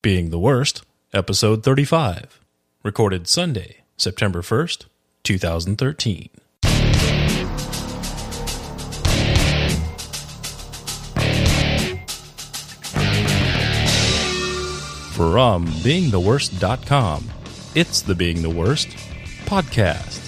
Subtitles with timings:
[0.00, 2.38] Being the Worst, Episode 35.
[2.84, 4.84] Recorded Sunday, September 1st,
[5.24, 6.28] 2013.
[15.16, 17.24] From BeingTheWorst.com,
[17.74, 18.90] it's the Being the Worst
[19.46, 20.24] podcast.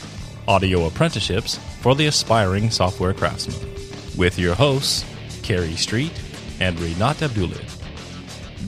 [0.48, 3.73] Audio apprenticeships for the aspiring software craftsman.
[4.18, 5.05] With your hosts,
[5.45, 6.21] Kerry Street
[6.59, 7.80] and Rinat Abdullin.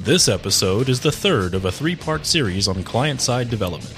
[0.05, 3.97] This episode is the third of a three part series on client side development.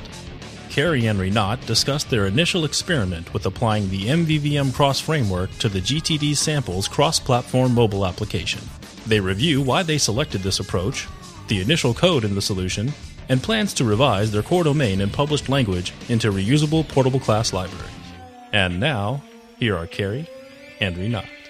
[0.68, 5.80] Kerry and Rinat discussed their initial experiment with applying the MVVM cross framework to the
[5.80, 8.60] GTD samples cross platform mobile application.
[9.06, 11.08] They review why they selected this approach,
[11.48, 12.92] the initial code in the solution,
[13.30, 17.90] and plans to revise their core domain and published language into reusable portable class library.
[18.52, 19.22] And now,
[19.58, 20.28] here are Kerry
[20.82, 21.43] and Rinat.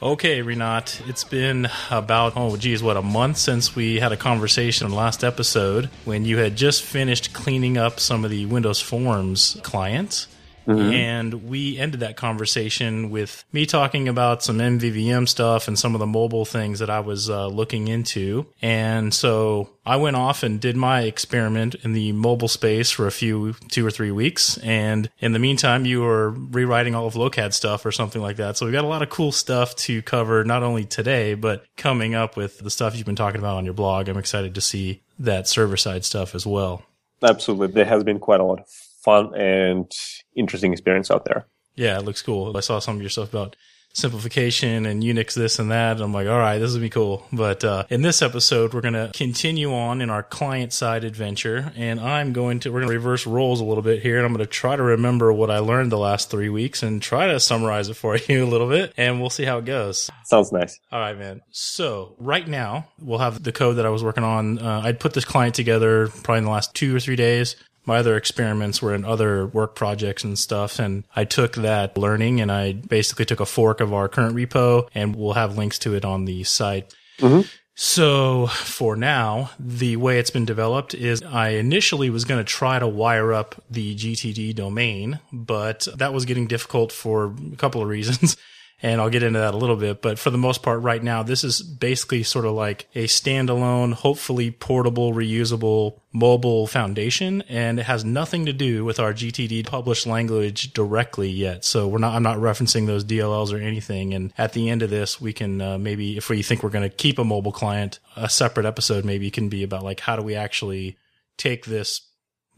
[0.00, 4.88] Okay, Rinat, it's been about, oh, geez, what, a month since we had a conversation
[4.88, 9.58] the last episode when you had just finished cleaning up some of the Windows Forms
[9.64, 10.28] clients.
[10.68, 10.92] Mm-hmm.
[10.92, 15.98] And we ended that conversation with me talking about some MVVM stuff and some of
[15.98, 18.46] the mobile things that I was uh, looking into.
[18.60, 23.10] And so I went off and did my experiment in the mobile space for a
[23.10, 24.58] few, two or three weeks.
[24.58, 28.58] And in the meantime, you were rewriting all of Lokad stuff or something like that.
[28.58, 32.14] So we got a lot of cool stuff to cover, not only today, but coming
[32.14, 34.08] up with the stuff you've been talking about on your blog.
[34.08, 36.82] I'm excited to see that server side stuff as well.
[37.22, 37.68] Absolutely.
[37.68, 39.90] There has been quite a lot of fun and
[40.36, 41.46] interesting experience out there.
[41.74, 42.56] Yeah, it looks cool.
[42.56, 43.56] I saw some of your stuff about
[43.98, 46.00] simplification and Unix this and that.
[46.00, 47.26] I'm like, all right, this would be cool.
[47.32, 51.72] But uh, in this episode, we're going to continue on in our client side adventure.
[51.76, 54.16] And I'm going to, we're going to reverse roles a little bit here.
[54.16, 57.02] And I'm going to try to remember what I learned the last three weeks and
[57.02, 58.94] try to summarize it for you a little bit.
[58.96, 60.10] And we'll see how it goes.
[60.24, 60.78] Sounds nice.
[60.92, 61.40] All right, man.
[61.50, 64.58] So right now, we'll have the code that I was working on.
[64.58, 67.56] Uh, I'd put this client together probably in the last two or three days
[67.88, 70.78] my other experiments were in other work projects and stuff.
[70.78, 74.88] And I took that learning and I basically took a fork of our current repo
[74.94, 76.94] and we'll have links to it on the site.
[77.18, 77.48] Mm-hmm.
[77.74, 82.78] So for now, the way it's been developed is I initially was going to try
[82.78, 87.88] to wire up the GTD domain, but that was getting difficult for a couple of
[87.88, 88.36] reasons.
[88.80, 90.02] and I'll get into that a little bit.
[90.02, 93.92] But for the most part, right now, this is basically sort of like a standalone,
[93.92, 100.06] hopefully portable, reusable mobile foundation, and it has nothing to do with our GTD published
[100.06, 101.64] language directly yet.
[101.64, 104.14] So we're not, I'm not referencing those DLLs or anything.
[104.14, 106.88] And at the end of this, we can uh, maybe, if we think we're going
[106.88, 110.22] to keep a mobile client, a separate episode maybe can be about like how do
[110.22, 110.96] we actually
[111.36, 112.07] take this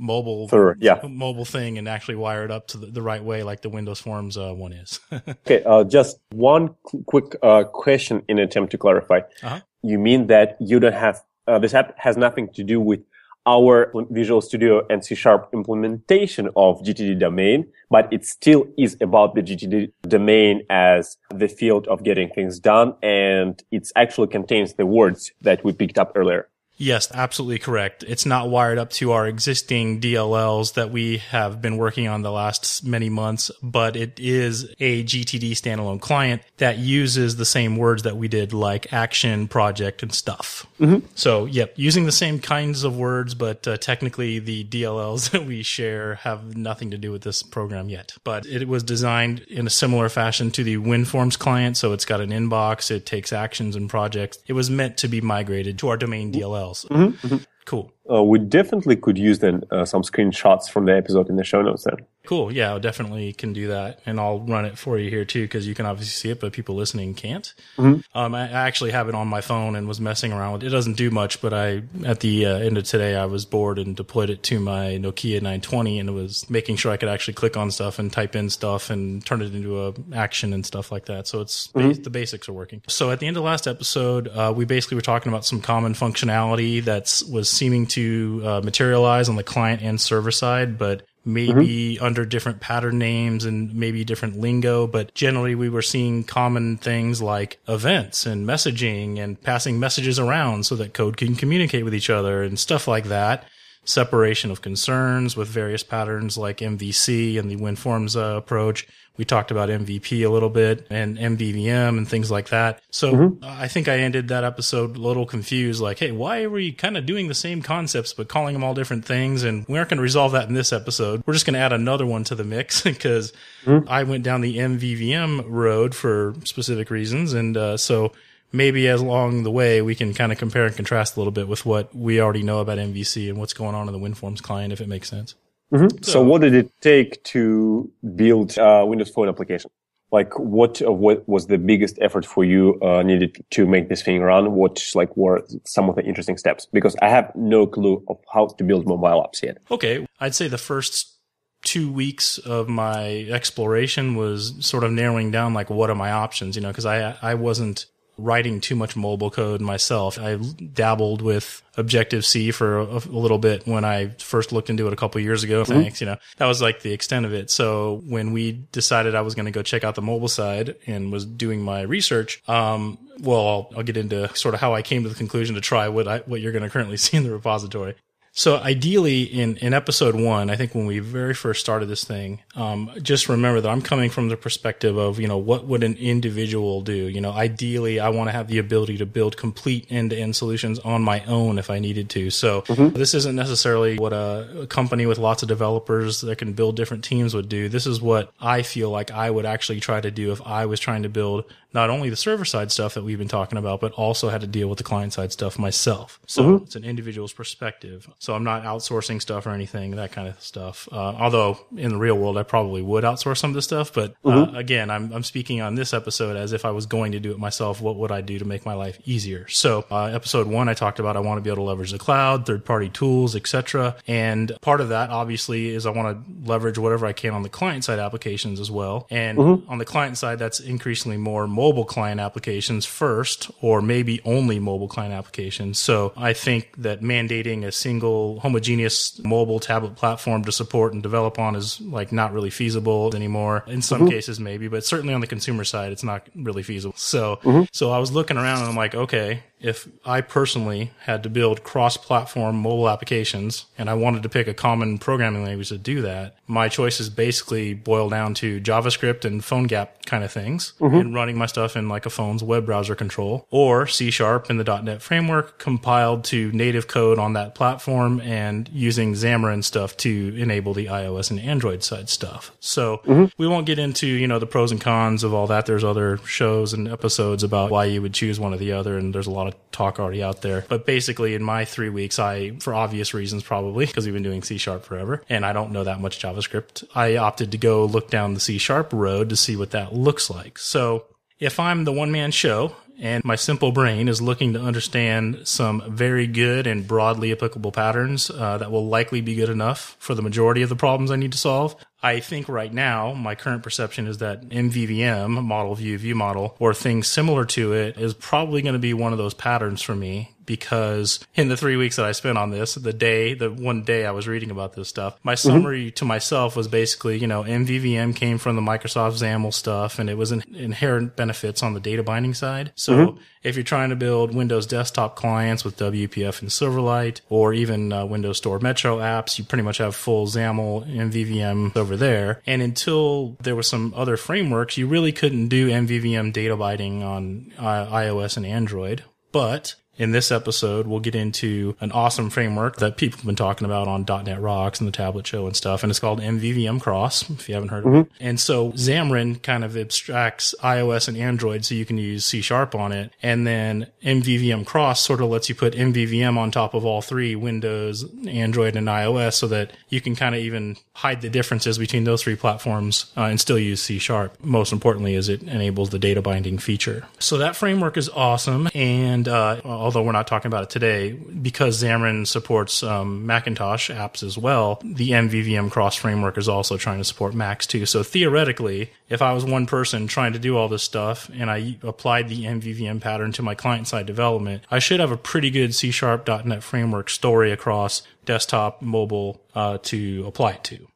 [0.00, 1.00] mobile For, yeah.
[1.08, 4.00] mobile thing and actually wire it up to the, the right way like the Windows
[4.00, 5.00] Forms uh, one is.
[5.12, 6.74] okay, uh, just one
[7.06, 9.20] quick uh, question in attempt to clarify.
[9.42, 9.60] Uh-huh.
[9.82, 13.00] You mean that you don't have uh, this app has nothing to do with
[13.46, 19.34] our Visual Studio and C Sharp implementation of GTD domain, but it still is about
[19.34, 22.94] the GTD domain as the field of getting things done.
[23.02, 26.48] And it actually contains the words that we picked up earlier.
[26.80, 28.04] Yes, absolutely correct.
[28.08, 32.32] It's not wired up to our existing DLLs that we have been working on the
[32.32, 38.04] last many months, but it is a GTD standalone client that uses the same words
[38.04, 40.66] that we did, like action, project, and stuff.
[40.80, 41.04] Mm-hmm.
[41.14, 45.62] So, yep, using the same kinds of words, but uh, technically the DLLs that we
[45.62, 48.16] share have nothing to do with this program yet.
[48.24, 51.76] But it was designed in a similar fashion to the WinForms client.
[51.76, 54.38] So it's got an inbox, it takes actions and projects.
[54.46, 56.84] It was meant to be migrated to our domain DLL else.
[56.86, 57.44] Mm-hmm, mm-hmm.
[57.66, 57.92] Cool.
[58.10, 61.62] Uh, we definitely could use then uh, some screenshots from the episode in the show
[61.62, 61.98] notes then.
[62.30, 62.52] Cool.
[62.52, 63.98] Yeah, I definitely can do that.
[64.06, 66.52] And I'll run it for you here too, because you can obviously see it, but
[66.52, 67.52] people listening can't.
[67.76, 68.16] Mm-hmm.
[68.16, 70.68] Um, I actually have it on my phone and was messing around with it.
[70.68, 73.80] It doesn't do much, but I, at the uh, end of today, I was bored
[73.80, 77.34] and deployed it to my Nokia 920 and it was making sure I could actually
[77.34, 80.92] click on stuff and type in stuff and turn it into a action and stuff
[80.92, 81.26] like that.
[81.26, 82.00] So it's, mm-hmm.
[82.00, 82.80] the basics are working.
[82.86, 85.60] So at the end of the last episode, uh, we basically were talking about some
[85.60, 91.02] common functionality that was seeming to uh, materialize on the client and server side, but
[91.24, 92.04] maybe mm-hmm.
[92.04, 97.20] under different pattern names and maybe different lingo, but generally we were seeing common things
[97.20, 102.10] like events and messaging and passing messages around so that code can communicate with each
[102.10, 103.44] other and stuff like that.
[103.90, 108.86] Separation of concerns with various patterns like MVC and the WinForms uh, approach.
[109.16, 112.80] We talked about MVP a little bit and MVVM and things like that.
[112.90, 113.44] So mm-hmm.
[113.44, 116.96] I think I ended that episode a little confused, like, hey, why are we kind
[116.96, 119.42] of doing the same concepts but calling them all different things?
[119.42, 121.24] And we aren't going to resolve that in this episode.
[121.26, 123.32] We're just going to add another one to the mix because
[123.64, 123.88] mm-hmm.
[123.88, 127.32] I went down the MVVM road for specific reasons.
[127.32, 128.12] And uh, so
[128.52, 131.48] maybe as along the way we can kind of compare and contrast a little bit
[131.48, 134.72] with what we already know about MVC and what's going on in the WinForms client,
[134.72, 135.34] if it makes sense.
[135.72, 136.02] Mm-hmm.
[136.02, 139.70] So, so, what did it take to build a Windows Phone application?
[140.12, 144.02] Like, what uh, what was the biggest effort for you uh, needed to make this
[144.02, 144.52] thing run?
[144.52, 146.66] What like were some of the interesting steps?
[146.72, 149.58] Because I have no clue of how to build mobile apps yet.
[149.70, 151.18] Okay, I'd say the first
[151.62, 156.56] two weeks of my exploration was sort of narrowing down like what are my options,
[156.56, 157.86] you know, because I I wasn't
[158.20, 160.18] writing too much mobile code myself.
[160.18, 164.86] I dabbled with Objective C for a, a, little bit when I first looked into
[164.86, 165.62] it a couple years ago.
[165.62, 165.72] Mm-hmm.
[165.72, 167.50] Thanks, you know, that was like the extent of it.
[167.50, 171.12] So when we decided I was going to go check out the mobile side and
[171.12, 175.02] was doing my research, um, well, I'll, I'll, get into sort of how I came
[175.04, 177.30] to the conclusion to try what I, what you're going to currently see in the
[177.30, 177.94] repository.
[178.40, 182.40] So ideally, in, in episode one, I think when we very first started this thing,
[182.56, 185.94] um, just remember that I'm coming from the perspective of, you know, what would an
[185.96, 186.94] individual do?
[186.94, 190.36] You know, ideally, I want to have the ability to build complete end to end
[190.36, 192.30] solutions on my own if I needed to.
[192.30, 192.96] So mm-hmm.
[192.96, 197.04] this isn't necessarily what a, a, company with lots of developers that can build different
[197.04, 197.68] teams would do.
[197.68, 200.80] This is what I feel like I would actually try to do if I was
[200.80, 203.92] trying to build not only the server side stuff that we've been talking about, but
[203.92, 206.18] also had to deal with the client side stuff myself.
[206.26, 206.64] So mm-hmm.
[206.64, 208.08] it's an individual's perspective.
[208.18, 210.88] So I'm not outsourcing stuff or anything, that kind of stuff.
[210.90, 213.92] Uh, although in the real world, I probably would outsource some of this stuff.
[213.92, 214.56] But uh, mm-hmm.
[214.56, 217.38] again, I'm, I'm speaking on this episode as if I was going to do it
[217.38, 217.80] myself.
[217.80, 219.48] What would I do to make my life easier?
[219.48, 221.98] So uh, episode one, I talked about I want to be able to leverage the
[221.98, 223.96] cloud, third party tools, etc.
[224.06, 227.48] And part of that obviously is I want to leverage whatever I can on the
[227.48, 229.06] client side applications as well.
[229.10, 229.70] And mm-hmm.
[229.70, 234.88] on the client side, that's increasingly more mobile client applications first, or maybe only mobile
[234.88, 235.78] client applications.
[235.78, 238.09] So I think that mandating a single
[238.40, 243.64] homogeneous mobile tablet platform to support and develop on is like not really feasible anymore.
[243.66, 244.10] In some mm-hmm.
[244.10, 246.94] cases, maybe, but certainly on the consumer side, it's not really feasible.
[246.96, 247.64] So, mm-hmm.
[247.72, 251.62] so I was looking around and I'm like, okay, if I personally had to build
[251.62, 256.36] cross-platform mobile applications and I wanted to pick a common programming language to do that,
[256.46, 260.96] my choices basically boil down to JavaScript and PhoneGap kind of things mm-hmm.
[260.96, 264.56] and running my stuff in like a phone's web browser control or C Sharp in
[264.56, 270.34] the .NET framework compiled to native code on that platform and using Xamarin stuff to
[270.36, 272.50] enable the iOS and Android side stuff.
[272.60, 273.26] So mm-hmm.
[273.38, 275.66] we won't get into, you know, the pros and cons of all that.
[275.66, 279.14] There's other shows and episodes about why you would choose one or the other and
[279.14, 280.64] there's a lot of of talk already out there.
[280.68, 284.42] But basically, in my three weeks, I, for obvious reasons, probably because we've been doing
[284.42, 288.10] C sharp forever and I don't know that much JavaScript, I opted to go look
[288.10, 290.58] down the C sharp road to see what that looks like.
[290.58, 291.04] So
[291.38, 295.82] if I'm the one man show and my simple brain is looking to understand some
[295.88, 300.22] very good and broadly applicable patterns uh, that will likely be good enough for the
[300.22, 301.74] majority of the problems I need to solve.
[302.02, 306.72] I think right now, my current perception is that MVVM, model view, view model, or
[306.72, 310.34] things similar to it is probably going to be one of those patterns for me
[310.50, 314.04] because in the three weeks that I spent on this, the day, the one day
[314.04, 315.48] I was reading about this stuff, my mm-hmm.
[315.48, 315.94] summary mm-hmm.
[315.94, 320.16] to myself was basically, you know, MVVM came from the Microsoft XAML stuff and it
[320.16, 322.72] was an inherent benefits on the data binding side.
[322.74, 323.18] So mm-hmm.
[323.44, 328.04] if you're trying to build Windows desktop clients with WPF and Silverlight or even uh,
[328.06, 332.42] Windows Store Metro apps, you pretty much have full XAML MVVM over there.
[332.46, 337.52] And until there was some other frameworks, you really couldn't do MVVM data binding on
[337.58, 339.04] uh, iOS and Android.
[339.32, 343.66] But in this episode, we'll get into an awesome framework that people have been talking
[343.66, 347.28] about on .NET Rocks and the Tablet Show and stuff, and it's called MVVM Cross.
[347.30, 347.96] If you haven't heard mm-hmm.
[347.96, 352.24] of it, and so Xamarin kind of abstracts iOS and Android, so you can use
[352.24, 356.50] C Sharp on it, and then MVVM Cross sort of lets you put MVVM on
[356.50, 360.76] top of all three Windows, Android, and iOS, so that you can kind of even
[360.94, 364.42] hide the differences between those three platforms uh, and still use C Sharp.
[364.42, 367.06] Most importantly, is it enables the data binding feature.
[367.18, 371.82] So that framework is awesome, and uh, although we're not talking about it today, because
[371.82, 377.04] Xamarin supports um, Macintosh apps as well, the MVVM cross framework is also trying to
[377.04, 377.86] support Macs too.
[377.86, 381.76] So theoretically, if I was one person trying to do all this stuff and I
[381.82, 385.74] applied the MVVM pattern to my client side development, I should have a pretty good
[385.74, 390.86] C Sharp.NET framework story across desktop, mobile uh, to apply it to.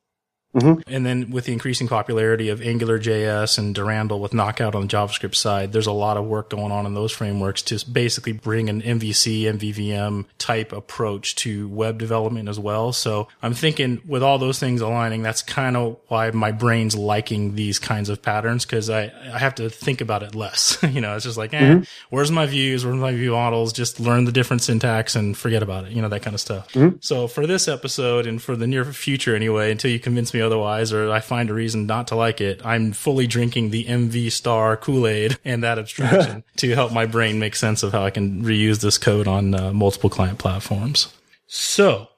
[0.55, 0.83] Mm-hmm.
[0.87, 4.89] And then with the increasing popularity of Angular JS and Durandal with Knockout on the
[4.89, 8.69] JavaScript side, there's a lot of work going on in those frameworks to basically bring
[8.69, 12.93] an MVC, MVVM type approach to web development as well.
[12.93, 17.57] So I'm thinking with all those things aligning, that's kind of why my brain's liking
[17.57, 20.79] these kinds of patterns because I, I have to think about it less.
[20.89, 21.83] you know, it's just like, eh, mm-hmm.
[22.11, 22.85] where's my views?
[22.85, 23.73] Where's my view models?
[23.73, 25.93] Just learn the different syntax and forget about it.
[25.93, 26.73] You know, that kind of stuff.
[26.73, 26.99] Mm-hmm.
[27.01, 30.93] So for this episode and for the near future anyway, until you convince me otherwise,
[30.93, 34.77] or I find a reason not to like it, I'm fully drinking the MV Star
[34.77, 38.45] Kool Aid and that abstraction to help my brain make sense of how I can
[38.45, 41.13] reuse this code on uh, multiple client platforms.
[41.47, 42.09] So,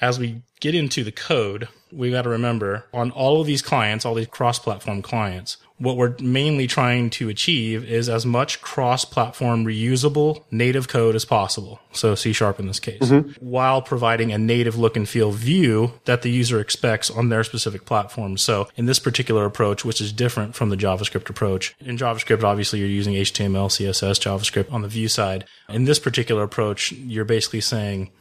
[0.00, 4.04] as we get into the code, we got to remember on all of these clients,
[4.04, 9.64] all these cross platform clients, what we're mainly trying to achieve is as much cross-platform
[9.64, 11.80] reusable native code as possible.
[11.90, 13.32] So C sharp in this case, mm-hmm.
[13.44, 17.84] while providing a native look and feel view that the user expects on their specific
[17.84, 18.38] platform.
[18.38, 22.78] So in this particular approach, which is different from the JavaScript approach, in JavaScript, obviously
[22.78, 25.46] you're using HTML, CSS, JavaScript on the view side.
[25.68, 28.12] In this particular approach, you're basically saying,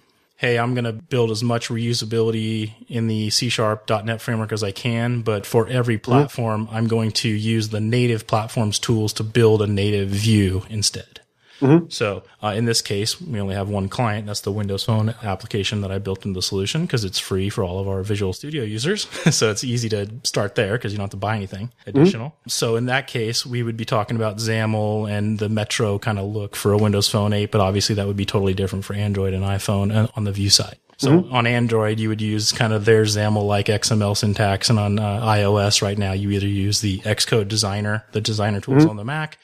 [0.42, 4.64] hey, I'm going to build as much reusability in the C sharp .NET framework as
[4.64, 6.76] I can, but for every platform, mm-hmm.
[6.76, 11.20] I'm going to use the native platforms tools to build a native view instead.
[11.62, 11.90] Mm-hmm.
[11.90, 14.28] So uh, in this case, we only have one client.
[14.28, 17.64] That's the Windows Phone application that I built into the solution because it's free for
[17.64, 19.08] all of our Visual Studio users.
[19.36, 22.30] so it's easy to start there because you don't have to buy anything additional.
[22.30, 22.50] Mm-hmm.
[22.50, 26.26] So in that case, we would be talking about XAML and the Metro kind of
[26.26, 29.34] look for a Windows Phone 8, but obviously that would be totally different for Android
[29.34, 30.78] and iPhone uh, on the view side.
[31.02, 31.34] So mm-hmm.
[31.34, 34.70] on Android, you would use kind of their XAML like XML syntax.
[34.70, 38.84] And on uh, iOS right now, you either use the Xcode designer, the designer tools
[38.84, 38.92] mm-hmm.
[38.92, 39.40] on the Mac,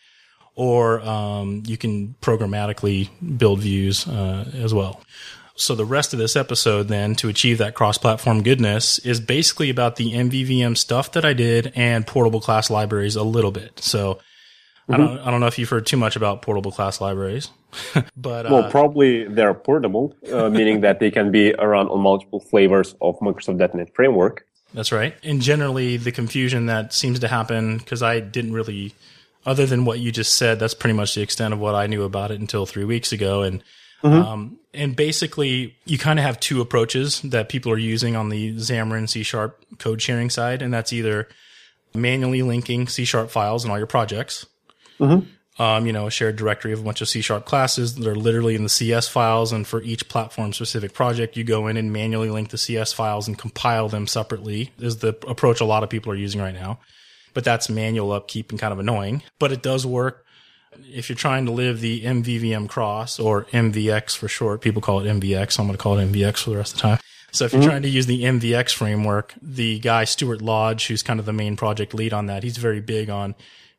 [0.57, 4.99] or um, you can programmatically build views uh, as well.
[5.55, 9.95] So the rest of this episode then to achieve that cross-platform goodness is basically about
[9.95, 13.79] the MVVM stuff that I did and portable class libraries a little bit.
[13.79, 14.93] So mm-hmm.
[14.93, 17.51] I don't I don't know if you've heard too much about portable class libraries,
[18.17, 22.39] but well, uh, probably they're portable, uh, meaning that they can be around on multiple
[22.39, 24.45] flavors of Microsoft.NET Framework.
[24.73, 25.15] That's right.
[25.23, 28.93] And generally, the confusion that seems to happen because I didn't really
[29.47, 32.03] other than what you just said, that's pretty much the extent of what I knew
[32.03, 33.43] about it until three weeks ago.
[33.43, 33.63] And
[34.03, 34.21] mm-hmm.
[34.21, 38.53] um, and basically, you kind of have two approaches that people are using on the
[38.55, 41.29] Xamarin C Sharp code sharing side, and that's either
[41.95, 44.45] manually linking C Sharp files in all your projects.
[44.99, 45.29] Mm-hmm.
[45.59, 48.15] Um, you know, a shared directory of a bunch of C sharp classes that are
[48.15, 49.51] literally in the CS files.
[49.51, 53.27] And for each platform specific project, you go in and manually link the CS files
[53.27, 56.77] and compile them separately is the approach a lot of people are using right now
[57.37, 59.21] but that's manual upkeep and kind of annoying.
[59.37, 60.25] But it does work.
[60.91, 65.07] If you're trying to live the MVVM cross or MVX for short, people call it
[65.07, 65.59] MVX.
[65.59, 66.99] I'm going to call it MVX for the rest of the time.
[67.31, 67.69] So if you're mm-hmm.
[67.69, 71.55] trying to use the MVX framework, the guy Stuart Lodge, who's kind of the main
[71.57, 73.35] project lead on that, he's very big on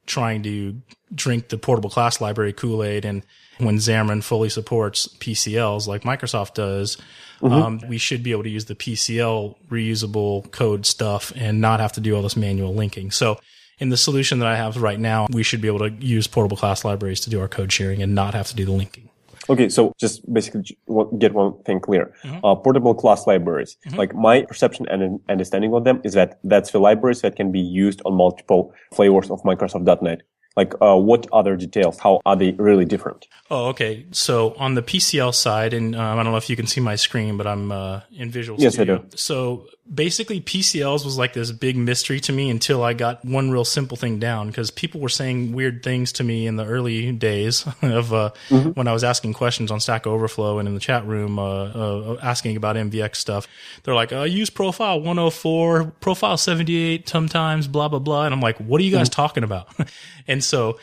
[0.06, 0.80] trying to
[1.12, 3.04] drink the portable class library Kool-Aid.
[3.04, 3.26] And
[3.58, 6.96] when Xamarin fully supports PCLs like Microsoft does,
[7.40, 7.54] Mm-hmm.
[7.54, 11.92] Um, we should be able to use the PCL reusable code stuff and not have
[11.92, 13.10] to do all this manual linking.
[13.10, 13.38] So
[13.78, 16.56] in the solution that I have right now, we should be able to use portable
[16.56, 19.08] class libraries to do our code sharing and not have to do the linking.
[19.50, 20.76] Okay, so just basically
[21.18, 22.12] get one thing clear.
[22.22, 22.44] Mm-hmm.
[22.44, 23.96] Uh, portable class libraries, mm-hmm.
[23.96, 27.60] like my perception and understanding of them is that that's the libraries that can be
[27.60, 30.22] used on multiple flavors of Microsoft.NET.
[30.58, 32.00] Like, uh, what other details?
[32.00, 33.28] How are they really different?
[33.48, 34.06] Oh, okay.
[34.10, 36.96] So on the PCL side, and um, I don't know if you can see my
[36.96, 38.96] screen, but I'm uh, in Visual yes, Studio.
[38.96, 39.16] I do.
[39.16, 43.64] So basically PCLs was like this big mystery to me until I got one real
[43.64, 47.66] simple thing down because people were saying weird things to me in the early days
[47.82, 48.70] of uh, mm-hmm.
[48.70, 52.18] when I was asking questions on Stack Overflow and in the chat room uh, uh,
[52.22, 53.48] asking about MVX stuff.
[53.82, 58.24] They're like, uh, use profile 104, profile 78 sometimes, blah, blah, blah.
[58.24, 59.22] And I'm like, what are you guys mm-hmm.
[59.22, 59.68] talking about?
[60.28, 60.78] and so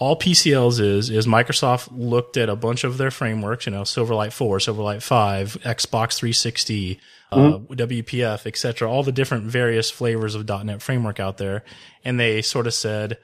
[0.00, 4.32] all PCLs is is Microsoft looked at a bunch of their frameworks, you know, Silverlight
[4.32, 7.00] 4, Silverlight 5, Xbox 360,
[7.32, 7.72] mm-hmm.
[7.72, 11.64] uh, WPF, etc., all the different various flavors of .NET framework out there,
[12.04, 13.18] and they sort of said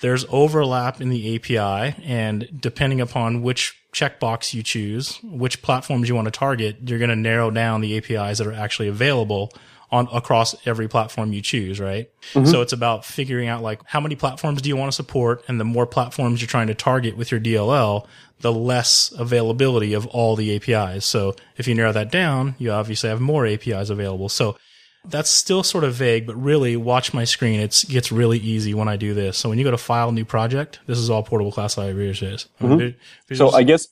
[0.00, 6.14] there's overlap in the API, and depending upon which checkbox you choose, which platforms you
[6.14, 9.52] want to target, you're going to narrow down the APIs that are actually available
[9.92, 12.10] on across every platform you choose, right?
[12.32, 12.46] Mm-hmm.
[12.46, 15.58] So it's about figuring out like how many platforms do you want to support, and
[15.58, 18.06] the more platforms you're trying to target with your DLL,
[18.40, 21.04] the less availability of all the APIs.
[21.04, 24.28] So if you narrow that down, you obviously have more APIs available.
[24.28, 24.56] So
[25.04, 27.60] that's still sort of vague, but really watch my screen.
[27.60, 29.38] It gets really easy when I do this.
[29.38, 32.48] So when you go to file new project, this is all portable class libraries is.
[32.60, 33.34] Mm-hmm.
[33.34, 33.88] So I guess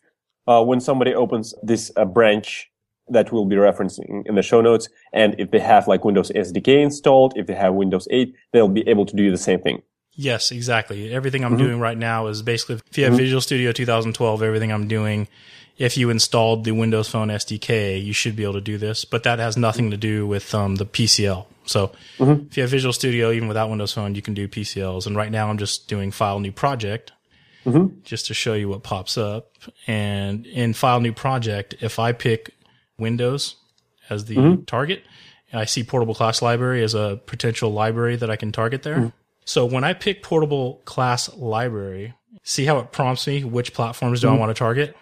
[0.47, 2.71] uh, when somebody opens this uh, branch
[3.11, 6.83] that we'll be referencing in the show notes, and if they have like Windows SDK
[6.83, 9.83] installed, if they have Windows 8, they'll be able to do the same thing.
[10.13, 11.13] Yes, exactly.
[11.15, 11.65] Everything I'm mm-hmm.
[11.65, 13.19] doing right now is basically if you have mm-hmm.
[13.19, 15.29] Visual Studio 2012, everything I'm doing,
[15.77, 19.05] if you installed the Windows Phone SDK, you should be able to do this.
[19.05, 21.47] But that has nothing to do with um, the PCL.
[21.67, 22.47] So mm-hmm.
[22.47, 25.07] if you have Visual Studio, even without Windows Phone, you can do PCLs.
[25.07, 27.13] And right now I'm just doing File New Project
[27.65, 28.01] mm-hmm.
[28.03, 29.53] just to show you what pops up.
[29.87, 32.55] And in File New Project, if I pick
[32.99, 33.57] Windows
[34.11, 34.65] as the mm-hmm.
[34.65, 35.05] target,
[35.53, 38.97] I see portable class library as a potential library that I can target there.
[38.99, 39.13] Mm.
[39.45, 44.29] So when I pick portable class library, see how it prompts me which platforms do.
[44.29, 44.97] I want to target?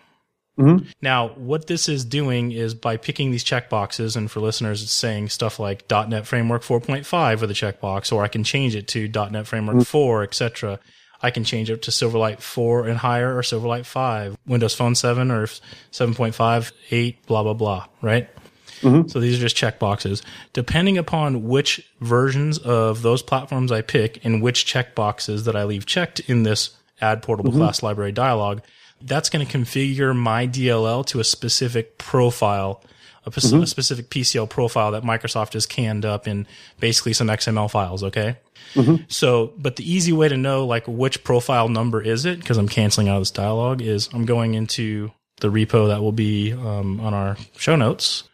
[0.59, 0.89] Mm-hmm.
[1.03, 5.29] Now, what this is doing is by picking these checkboxes, and for listeners, it's saying
[5.29, 9.47] stuff like .NET Framework 4.5 with a checkbox, or I can change it to .NET
[9.47, 9.83] Framework mm-hmm.
[9.83, 10.79] 4, etc.
[11.23, 15.31] I can change it to Silverlight 4 and higher, or Silverlight 5, Windows Phone 7
[15.31, 17.87] or 7.5, 8, blah blah blah.
[18.03, 18.29] Right.
[18.81, 19.09] Mm-hmm.
[19.09, 20.23] So these are just checkboxes.
[20.53, 25.87] Depending upon which versions of those platforms I pick and which checkboxes that I leave
[25.87, 27.61] checked in this add portable mm-hmm.
[27.61, 28.61] class library dialog,
[29.01, 32.83] that's going to configure my DLL to a specific profile,
[33.27, 33.63] a, mm-hmm.
[33.63, 36.47] a, specific PCL profile that Microsoft has canned up in
[36.81, 38.05] basically some XML files.
[38.05, 38.37] Okay.
[38.75, 39.05] Mm-hmm.
[39.09, 42.69] So, but the easy way to know like which profile number is it, because I'm
[42.69, 47.01] canceling out of this dialog, is I'm going into the repo that will be um,
[47.01, 48.25] on our show notes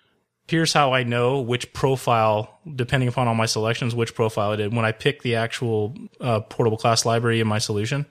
[0.52, 4.74] here's how I know which profile, depending upon all my selections, which profile I did.
[4.74, 8.04] When I pick the actual uh, portable class library in my solution,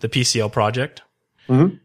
[0.00, 1.02] the PCL project.
[1.48, 1.76] Mm-hmm.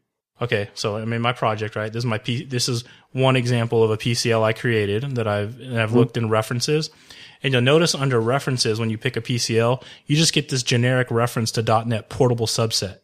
[0.41, 1.91] Okay, so I'm in my project, right?
[1.91, 5.59] This is my P- this is one example of a PCL I created that I've
[5.59, 5.97] and I've mm-hmm.
[5.97, 6.89] looked in references.
[7.41, 11.09] And you'll notice under references when you pick a PCL, you just get this generic
[11.09, 12.99] reference to .NET portable subset.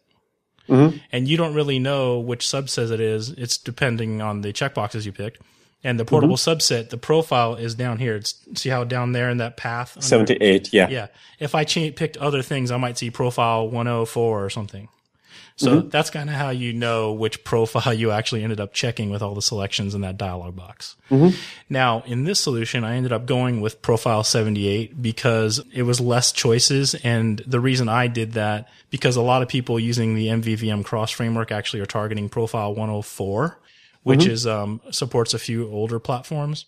[0.68, 0.98] Mm-hmm.
[1.12, 3.30] And you don't really know which subset it is.
[3.30, 5.40] It's depending on the checkboxes you picked.
[5.84, 6.50] And the portable mm-hmm.
[6.50, 8.16] subset, the profile is down here.
[8.16, 9.96] It's see how down there in that path?
[9.96, 10.88] Under, 78, yeah.
[10.88, 11.06] Yeah.
[11.38, 14.88] If I ch- picked other things, I might see profile 104 or something.
[15.58, 15.88] So mm-hmm.
[15.88, 19.34] that's kind of how you know which profile you actually ended up checking with all
[19.34, 20.96] the selections in that dialog box.
[21.10, 21.34] Mm-hmm.
[21.70, 26.30] Now, in this solution, I ended up going with profile 78 because it was less
[26.30, 26.94] choices.
[26.96, 31.10] And the reason I did that, because a lot of people using the MVVM cross
[31.10, 33.58] framework actually are targeting profile 104
[34.06, 34.30] which mm-hmm.
[34.30, 36.66] is um, supports a few older platforms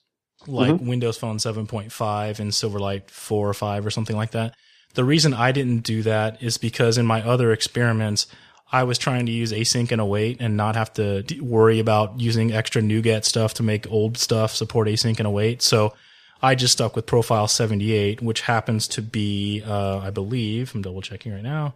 [0.49, 0.89] like mm-hmm.
[0.89, 4.57] Windows Phone 7.5 and Silverlight 4 or 5 or something like that.
[4.95, 8.27] The reason I didn't do that is because in my other experiments,
[8.71, 12.53] I was trying to use async and await and not have to worry about using
[12.53, 15.63] extra NuGet stuff to make old stuff support async and await.
[15.63, 15.95] So
[16.43, 21.03] I just stuck with profile 78, which happens to be, uh, I believe, I'm double
[21.03, 21.75] checking right now.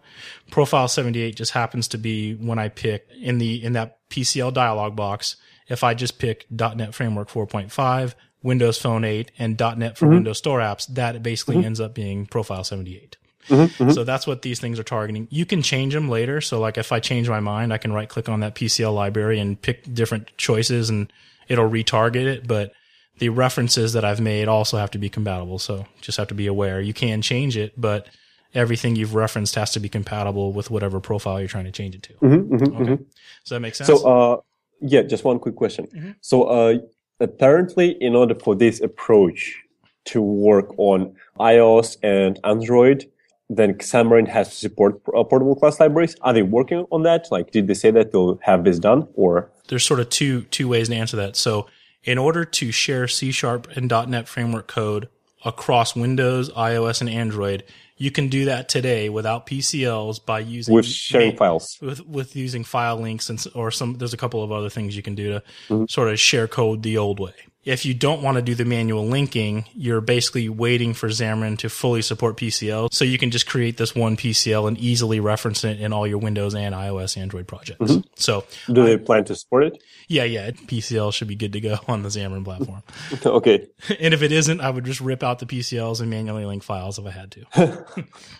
[0.51, 4.95] Profile 78 just happens to be when I pick in the, in that PCL dialog
[4.95, 5.35] box,
[5.67, 10.15] if I just pick .NET Framework 4.5, Windows Phone 8, and .NET for mm-hmm.
[10.15, 11.65] Windows Store apps, that basically mm-hmm.
[11.65, 13.17] ends up being Profile 78.
[13.47, 13.91] Mm-hmm, mm-hmm.
[13.91, 15.27] So that's what these things are targeting.
[15.29, 16.41] You can change them later.
[16.41, 19.39] So like if I change my mind, I can right click on that PCL library
[19.39, 21.11] and pick different choices and
[21.47, 22.47] it'll retarget it.
[22.47, 22.73] But
[23.19, 25.59] the references that I've made also have to be compatible.
[25.59, 26.81] So just have to be aware.
[26.81, 28.07] You can change it, but
[28.53, 32.03] everything you've referenced has to be compatible with whatever profile you're trying to change it
[32.03, 32.13] to.
[32.13, 32.91] Mm-hmm, mm-hmm okay.
[32.91, 33.03] Mm-hmm.
[33.03, 33.87] Does that makes sense?
[33.87, 34.41] So, uh,
[34.81, 35.87] yeah, just one quick question.
[35.87, 36.11] Mm-hmm.
[36.21, 36.77] So, uh,
[37.19, 39.59] apparently, in order for this approach
[40.05, 43.09] to work on iOS and Android,
[43.57, 46.15] then Xamarin has to support uh, portable class libraries.
[46.21, 47.27] Are they working on that?
[47.31, 50.67] Like, did they say that they'll have this done, or there's sort of two two
[50.67, 51.35] ways to answer that.
[51.35, 51.67] So,
[52.03, 55.09] in order to share C Sharp and .NET Framework code
[55.45, 57.63] across Windows, iOS, and Android,
[57.97, 62.63] you can do that today without PCLs by using with sharing files with with using
[62.63, 63.97] file links and or some.
[63.97, 65.85] There's a couple of other things you can do to mm-hmm.
[65.89, 67.33] sort of share code the old way.
[67.65, 71.69] If you don't want to do the manual linking, you're basically waiting for Xamarin to
[71.69, 72.93] fully support PCL.
[72.93, 76.17] So you can just create this one PCL and easily reference it in all your
[76.17, 77.79] Windows and iOS Android projects.
[77.91, 78.07] Mm-hmm.
[78.15, 79.83] So do they plan to support it?
[80.07, 80.51] Yeah, yeah.
[80.51, 82.83] PCL should be good to go on the Xamarin platform.
[83.25, 83.67] okay.
[83.99, 86.99] And if it isn't, I would just rip out the PCLs and manually link files
[86.99, 87.85] if I had to.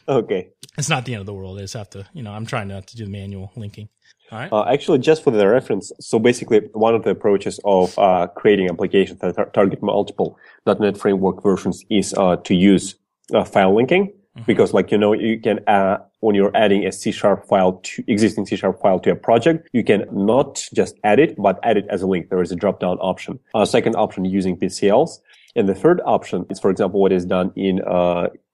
[0.07, 0.49] okay.
[0.77, 1.57] It's not the end of the world.
[1.57, 3.87] I just have to, you know, I'm trying not to do the manual linking.
[4.33, 8.69] Uh, actually, just for the reference, so basically, one of the approaches of uh, creating
[8.69, 12.95] applications that tar- target multiple .NET Framework versions is uh, to use
[13.33, 14.43] uh, file linking, mm-hmm.
[14.45, 18.03] because, like you know, you can uh, when you're adding a C sharp file to
[18.07, 21.77] existing C sharp file to a project, you can not just add it, but add
[21.77, 22.29] it as a link.
[22.29, 23.39] There is a drop down option.
[23.53, 25.19] Uh, second option using PCLs,
[25.55, 27.81] and the third option is, for example, what is done in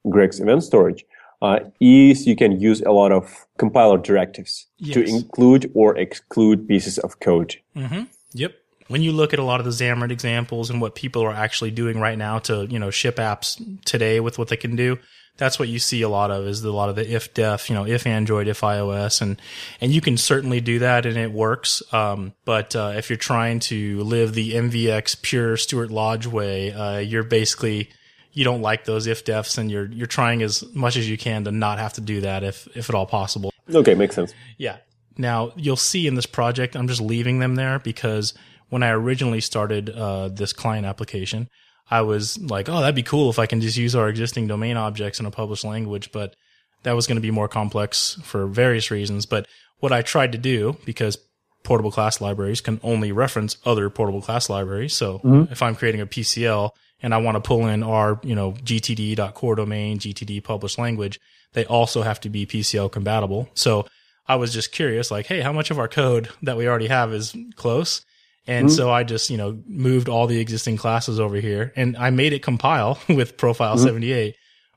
[0.09, 1.05] Greg's event storage
[1.41, 4.93] uh, is you can use a lot of compiler directives yes.
[4.95, 7.55] to include or exclude pieces of code.
[7.75, 8.03] Mm-hmm.
[8.33, 8.55] Yep.
[8.87, 11.71] When you look at a lot of the Xamarin examples and what people are actually
[11.71, 14.97] doing right now to, you know, ship apps today with what they can do,
[15.37, 17.75] that's what you see a lot of is a lot of the if def, you
[17.75, 19.41] know, if Android, if iOS, and
[19.79, 21.81] and you can certainly do that and it works.
[21.93, 26.97] Um, but uh, if you're trying to live the MVX pure Stuart Lodge way, uh,
[26.97, 27.89] you're basically
[28.31, 31.43] you don't like those if defs and you're you're trying as much as you can
[31.45, 33.51] to not have to do that if if at all possible.
[33.73, 34.33] Okay, makes sense.
[34.57, 34.77] Yeah.
[35.17, 38.33] Now you'll see in this project, I'm just leaving them there because
[38.69, 41.49] when I originally started uh, this client application,
[41.89, 44.77] I was like, oh, that'd be cool if I can just use our existing domain
[44.77, 46.35] objects in a published language, but
[46.83, 49.25] that was going to be more complex for various reasons.
[49.25, 49.47] But
[49.79, 51.17] what I tried to do, because
[51.63, 54.93] portable class libraries can only reference other portable class libraries.
[54.93, 55.51] So mm-hmm.
[55.51, 59.55] if I'm creating a PCL and I want to pull in our, you know, gtd.core
[59.55, 61.19] domain, gtd published language,
[61.53, 63.49] they also have to be PCL compatible.
[63.53, 63.85] So
[64.27, 67.13] I was just curious, like, hey, how much of our code that we already have
[67.13, 68.05] is close?
[68.47, 68.75] And mm-hmm.
[68.75, 72.33] so I just, you know, moved all the existing classes over here and I made
[72.33, 73.85] it compile with profile mm-hmm.
[73.85, 74.35] 78.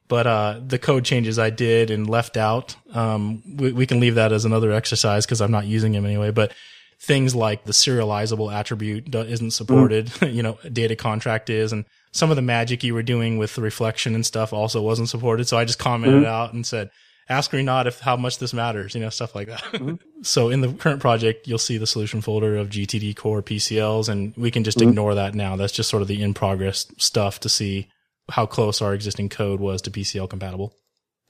[0.09, 4.17] But, uh, the code changes I did and left out, um, we, we can leave
[4.17, 6.31] that as another exercise because I'm not using them anyway.
[6.31, 6.53] But
[7.01, 10.35] things like the serializable attribute isn't supported, mm-hmm.
[10.37, 11.73] you know, data contract is.
[11.73, 15.09] And some of the magic you were doing with the reflection and stuff also wasn't
[15.09, 15.48] supported.
[15.48, 16.33] So I just commented mm-hmm.
[16.33, 16.90] out and said,
[17.29, 19.62] ask me not if how much this matters, you know, stuff like that.
[19.62, 19.94] Mm-hmm.
[20.22, 24.35] so in the current project, you'll see the solution folder of GTD core PCLs, and
[24.37, 24.90] we can just mm-hmm.
[24.90, 25.57] ignore that now.
[25.57, 27.88] That's just sort of the in progress stuff to see
[28.31, 30.75] how close our existing code was to PCL compatible.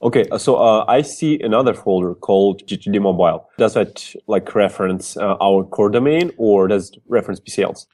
[0.01, 3.47] Okay, so uh, I see another folder called GTD Mobile.
[3.57, 7.85] Does that like reference uh, our core domain or does it reference PCLs?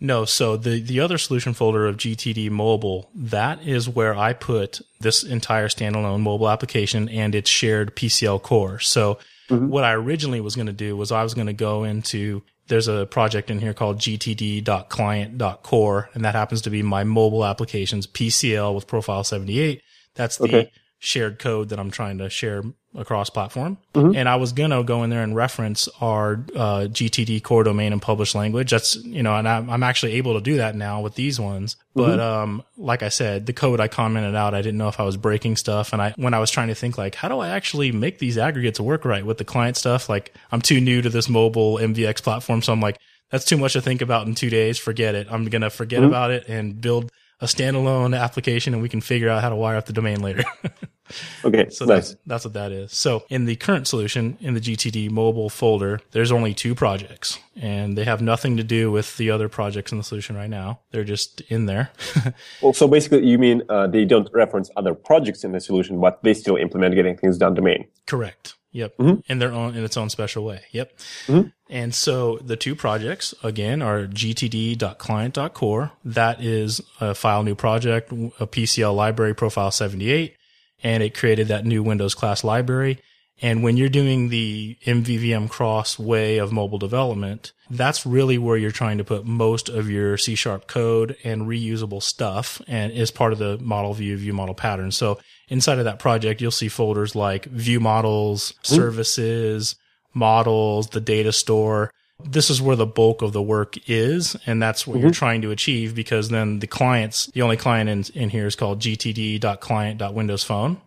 [0.00, 4.80] No, so the, the other solution folder of GTD mobile, that is where I put
[5.00, 8.78] this entire standalone mobile application and its shared PCL core.
[8.78, 9.66] So mm-hmm.
[9.68, 12.86] what I originally was going to do was I was going to go into, there's
[12.86, 18.76] a project in here called gtd.client.core, and that happens to be my mobile applications PCL
[18.76, 19.82] with profile 78.
[20.14, 22.62] That's the okay shared code that I'm trying to share
[22.94, 23.78] across platform.
[23.94, 24.16] Mm-hmm.
[24.16, 27.92] And I was going to go in there and reference our uh, GTD core domain
[27.92, 28.70] and published language.
[28.70, 31.76] That's, you know, and I'm, I'm actually able to do that now with these ones.
[31.94, 32.20] But, mm-hmm.
[32.20, 35.16] um, like I said, the code I commented out, I didn't know if I was
[35.16, 35.92] breaking stuff.
[35.92, 38.36] And I, when I was trying to think like, how do I actually make these
[38.36, 40.08] aggregates work right with the client stuff?
[40.08, 42.62] Like I'm too new to this mobile MVX platform.
[42.62, 42.98] So I'm like,
[43.30, 44.78] that's too much to think about in two days.
[44.78, 45.28] Forget it.
[45.30, 46.08] I'm going to forget mm-hmm.
[46.08, 49.76] about it and build a standalone application and we can figure out how to wire
[49.76, 50.44] up the domain later.
[51.44, 51.68] okay.
[51.70, 52.10] So nice.
[52.10, 52.92] that's, that's what that is.
[52.92, 57.96] So in the current solution in the GTD mobile folder, there's only two projects and
[57.96, 60.80] they have nothing to do with the other projects in the solution right now.
[60.90, 61.90] They're just in there.
[62.62, 66.22] well, so basically you mean uh, they don't reference other projects in the solution, but
[66.22, 67.86] they still implement getting things done domain.
[68.06, 68.54] Correct.
[68.72, 68.98] Yep.
[68.98, 69.32] Mm-hmm.
[69.32, 70.62] In their own, in its own special way.
[70.72, 70.98] Yep.
[71.26, 71.48] Mm-hmm.
[71.70, 75.92] And so the two projects again are gtd.client.core.
[76.04, 80.36] That is a file new project, a PCL library profile 78,
[80.82, 83.00] and it created that new Windows class library.
[83.40, 88.70] And when you're doing the MVVM cross way of mobile development, that's really where you're
[88.70, 93.32] trying to put most of your C sharp code and reusable stuff and is part
[93.32, 94.90] of the model view, view model pattern.
[94.90, 99.76] So inside of that project, you'll see folders like view models, services,
[100.14, 101.92] models, the data store.
[102.24, 104.36] This is where the bulk of the work is.
[104.46, 105.02] And that's what mm-hmm.
[105.02, 108.56] you're trying to achieve because then the clients, the only client in, in here is
[108.56, 110.80] called gtd.client.windows phone.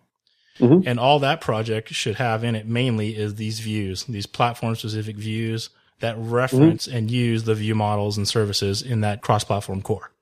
[0.58, 0.86] Mm-hmm.
[0.86, 5.16] And all that project should have in it mainly is these views, these platform specific
[5.16, 6.96] views that reference mm-hmm.
[6.96, 10.12] and use the view models and services in that cross platform core.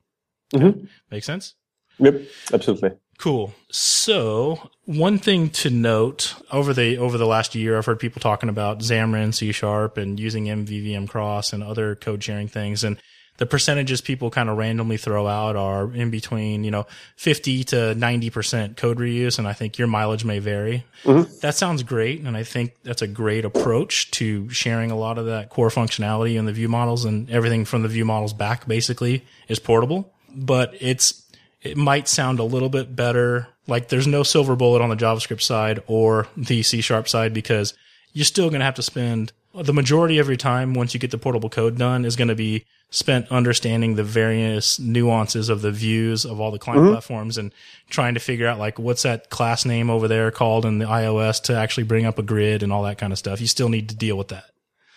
[0.54, 0.84] Mm-hmm.
[1.10, 1.54] Make sense?
[1.98, 2.90] Yep, absolutely.
[3.18, 3.52] Cool.
[3.70, 8.48] So one thing to note over the over the last year, I've heard people talking
[8.48, 12.82] about Xamarin, C Sharp, and using MVVM Cross and other code sharing things.
[12.82, 12.98] And
[13.40, 17.76] the percentages people kind of randomly throw out are in between, you know, 50 to
[17.96, 19.38] 90% code reuse.
[19.38, 20.85] And I think your mileage may vary.
[21.05, 21.38] Mm-hmm.
[21.40, 22.20] That sounds great.
[22.20, 26.38] And I think that's a great approach to sharing a lot of that core functionality
[26.38, 30.12] in the view models and everything from the view models back basically is portable.
[30.37, 31.24] But it's
[31.62, 33.48] it might sound a little bit better.
[33.66, 37.72] Like there's no silver bullet on the JavaScript side or the C sharp side because
[38.12, 41.11] you're still going to have to spend the majority of your time once you get
[41.11, 45.70] the portable code done is going to be spent understanding the various nuances of the
[45.70, 46.92] views of all the client mm-hmm.
[46.92, 47.53] platforms and
[47.88, 51.40] trying to figure out like what's that class name over there called in the iOS
[51.40, 53.40] to actually bring up a grid and all that kind of stuff.
[53.40, 54.44] You still need to deal with that.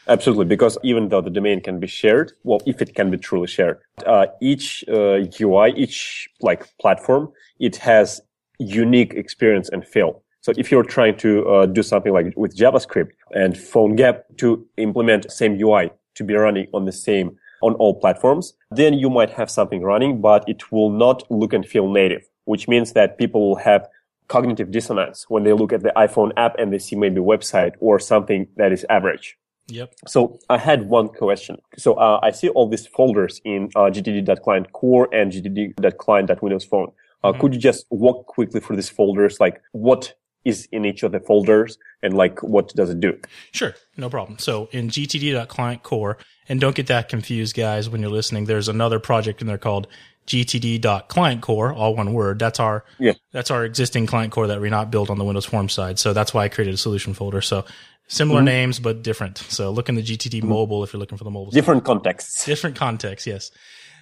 [0.07, 3.47] Absolutely, because even though the domain can be shared, well, if it can be truly
[3.47, 8.19] shared, uh, each uh, UI, each like platform, it has
[8.59, 10.21] unique experience and feel.
[10.41, 15.31] So if you're trying to uh, do something like with JavaScript and PhoneGap to implement
[15.31, 19.49] same UI to be running on the same on all platforms, then you might have
[19.49, 23.55] something running, but it will not look and feel native, which means that people will
[23.55, 23.87] have
[24.27, 27.73] cognitive dissonance when they look at the iPhone app and they see maybe a website
[27.79, 29.37] or something that is average.
[29.67, 29.93] Yep.
[30.07, 31.57] So I had one question.
[31.77, 36.91] So uh, I see all these folders in uh, gtd.client core and gtd.client.windows phone.
[37.23, 37.41] Uh, mm-hmm.
[37.41, 39.39] Could you just walk quickly through these folders?
[39.39, 40.13] Like what
[40.45, 43.17] is in each of the folders and like what does it do?
[43.51, 43.73] Sure.
[43.97, 44.39] No problem.
[44.39, 46.17] So in gtd.client core,
[46.49, 49.87] and don't get that confused, guys, when you're listening, there's another project in there called
[50.27, 52.39] gtd.client core, all one word.
[52.39, 53.13] That's our yeah.
[53.31, 55.99] that's our existing client core that we're not built on the Windows Form side.
[55.99, 57.41] So that's why I created a solution folder.
[57.41, 57.65] So
[58.07, 58.45] similar mm-hmm.
[58.45, 59.37] names but different.
[59.37, 60.49] So look in the GTD mm-hmm.
[60.49, 61.51] mobile if you're looking for the mobile.
[61.51, 61.85] Different side.
[61.85, 62.45] contexts.
[62.45, 63.51] Different contexts, yes.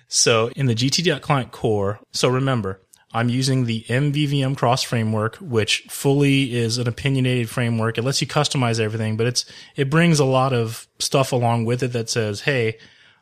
[0.08, 2.82] So in the gtd.client core, so remember,
[3.14, 7.98] I'm using the MVVM cross framework, which fully is an opinionated framework.
[7.98, 9.46] It lets you customize everything, but it's,
[9.76, 12.78] it brings a lot of stuff along with it that says, Hey,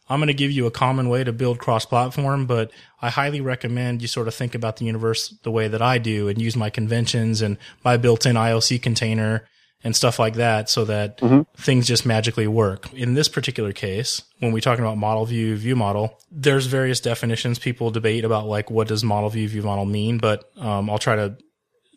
[0.09, 2.71] I'm going to give you a common way to build cross platform, but
[3.01, 6.27] I highly recommend you sort of think about the universe the way that I do
[6.27, 9.47] and use my conventions and my built in IOC container
[9.83, 11.41] and stuff like that so that mm-hmm.
[11.61, 12.91] things just magically work.
[12.93, 17.59] In this particular case, when we're talking about model view, view model, there's various definitions.
[17.59, 20.17] People debate about like, what does model view, view model mean?
[20.17, 21.37] But, um, I'll try to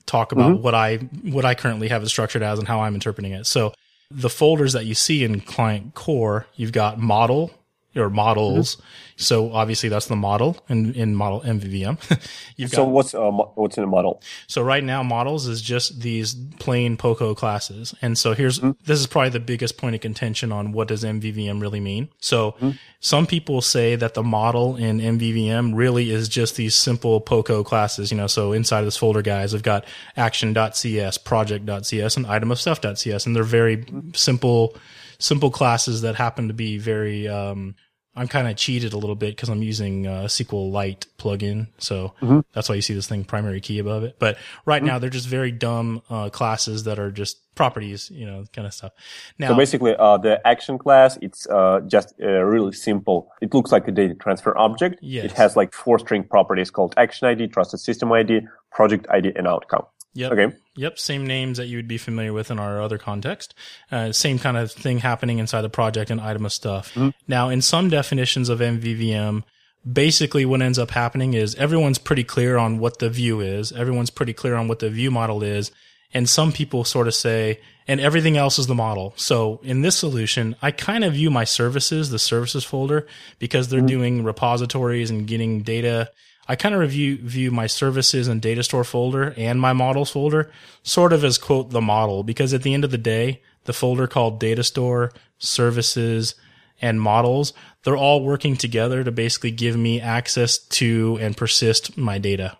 [0.07, 0.62] talk about mm-hmm.
[0.62, 3.47] what I, what I currently have it structured as and how I'm interpreting it.
[3.47, 3.73] So
[4.11, 7.53] the folders that you see in client core, you've got model,
[7.97, 8.77] or models.
[8.77, 8.87] Mm-hmm.
[9.16, 11.98] So obviously that's the model in, in model MVVM.
[12.57, 14.22] You've so got, what's uh, what's in a model?
[14.46, 17.94] So right now models is just these plain POCO classes.
[18.03, 18.72] And so here's mm-hmm.
[18.85, 22.09] this is probably the biggest point of contention on what does MVVM really mean.
[22.20, 22.70] So mm-hmm.
[23.01, 28.11] some people say that the model in MVVM really is just these simple POCO classes,
[28.11, 29.85] you know, so inside of this folder guys, I've got
[30.16, 34.11] action.cs, project.cs and item of stuff.cs and they're very mm-hmm.
[34.14, 34.77] simple
[35.18, 37.77] simple classes that happen to be very um,
[38.14, 41.68] I'm kind of cheated a little bit because I'm using a SQLite plugin.
[41.79, 42.40] So mm-hmm.
[42.53, 44.16] that's why you see this thing primary key above it.
[44.18, 44.87] But right mm-hmm.
[44.88, 48.75] now they're just very dumb uh, classes that are just properties, you know, kind of
[48.75, 48.92] stuff.
[49.38, 53.33] Now, so basically, uh, the action class, it's uh, just uh, really simple.
[53.40, 54.98] It looks like a data transfer object.
[55.01, 55.27] Yes.
[55.27, 59.46] It has like four string properties called action ID, trusted system ID, project ID, and
[59.46, 59.85] outcome.
[60.14, 60.33] Yep.
[60.33, 60.57] Okay.
[60.77, 60.98] Yep.
[60.98, 63.55] Same names that you would be familiar with in our other context.
[63.90, 66.90] Uh, same kind of thing happening inside the project and item of stuff.
[66.94, 67.11] Mm-hmm.
[67.29, 69.42] Now, in some definitions of MVVM,
[69.90, 73.72] basically what ends up happening is everyone's pretty clear on what the view is.
[73.72, 75.72] Everyone's pretty clear on what the view model is.
[76.14, 79.14] And some people sort of say, and everything else is the model.
[79.16, 83.07] So in this solution, I kind of view my services, the services folder,
[83.38, 83.87] because they're mm-hmm.
[83.87, 86.11] doing repositories and getting data
[86.53, 90.51] I kind of review view my services and data store folder and my models folder
[90.83, 94.07] sort of as quote the model because at the end of the day, the folder
[94.07, 96.35] called data store, services,
[96.83, 102.19] and models, they're all working together to basically give me access to and persist my
[102.19, 102.59] data.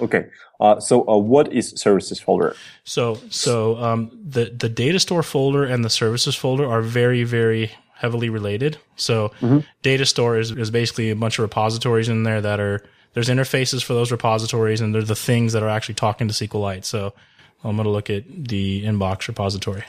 [0.00, 0.28] Okay.
[0.58, 2.56] Uh, so uh, what is services folder?
[2.84, 7.72] So so um, the the data store folder and the services folder are very very
[8.02, 8.76] heavily related.
[8.96, 9.60] So mm-hmm.
[9.82, 12.82] data store is, is basically a bunch of repositories in there that are,
[13.14, 16.84] there's interfaces for those repositories and they're the things that are actually talking to SQLite.
[16.84, 17.14] So
[17.62, 19.84] I'm going to look at the inbox repository.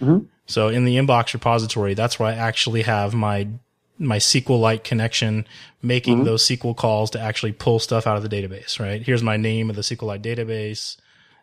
[0.00, 0.24] Mm-hmm.
[0.46, 3.46] So in the inbox repository, that's where I actually have my
[3.98, 5.46] my SQLite connection
[5.82, 6.24] making mm-hmm.
[6.24, 9.02] those SQL calls to actually pull stuff out of the database, right?
[9.02, 10.96] Here's my name of the SQLite database,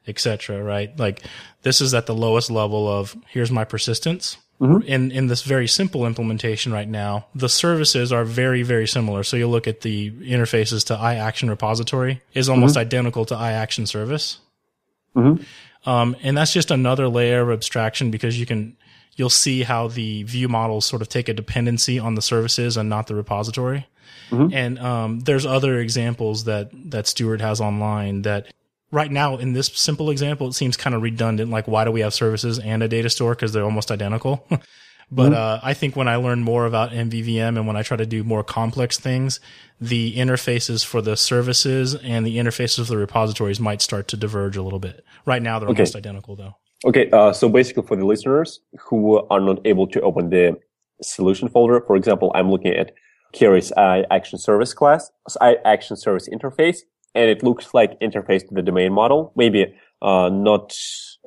[0.08, 0.64] etc.
[0.64, 0.98] right?
[0.98, 1.24] Like
[1.62, 4.38] this is at the lowest level of here's my persistence.
[4.60, 4.88] Mm-hmm.
[4.88, 9.22] In in this very simple implementation right now, the services are very very similar.
[9.22, 12.82] So you'll look at the interfaces to iAction repository is almost mm-hmm.
[12.82, 14.40] identical to iAction service,
[15.16, 15.44] mm-hmm.
[15.88, 18.76] um, and that's just another layer of abstraction because you can
[19.16, 22.90] you'll see how the view models sort of take a dependency on the services and
[22.90, 23.86] not the repository.
[24.32, 24.54] Mm-hmm.
[24.54, 28.48] And um, there's other examples that that Stuart has online that
[28.92, 31.52] right now in this simple example, it seems kind of redundant.
[31.52, 33.36] Like, why do we have services and a data store?
[33.36, 34.46] Cause they're almost identical.
[35.12, 35.34] but, mm-hmm.
[35.34, 38.24] uh, I think when I learn more about MVVM and when I try to do
[38.24, 39.40] more complex things,
[39.80, 44.58] the interfaces for the services and the interfaces for the repositories might start to diverge
[44.58, 45.04] a little bit.
[45.26, 45.82] Right now, they're okay.
[45.82, 46.56] almost identical though.
[46.86, 47.10] Okay.
[47.12, 50.58] Uh, so basically for the listeners who are not able to open the
[51.02, 52.94] solution folder, for example, I'm looking at
[53.76, 56.80] I action service class, I action service interface
[57.18, 60.78] and it looks like interface to the domain model, maybe uh, not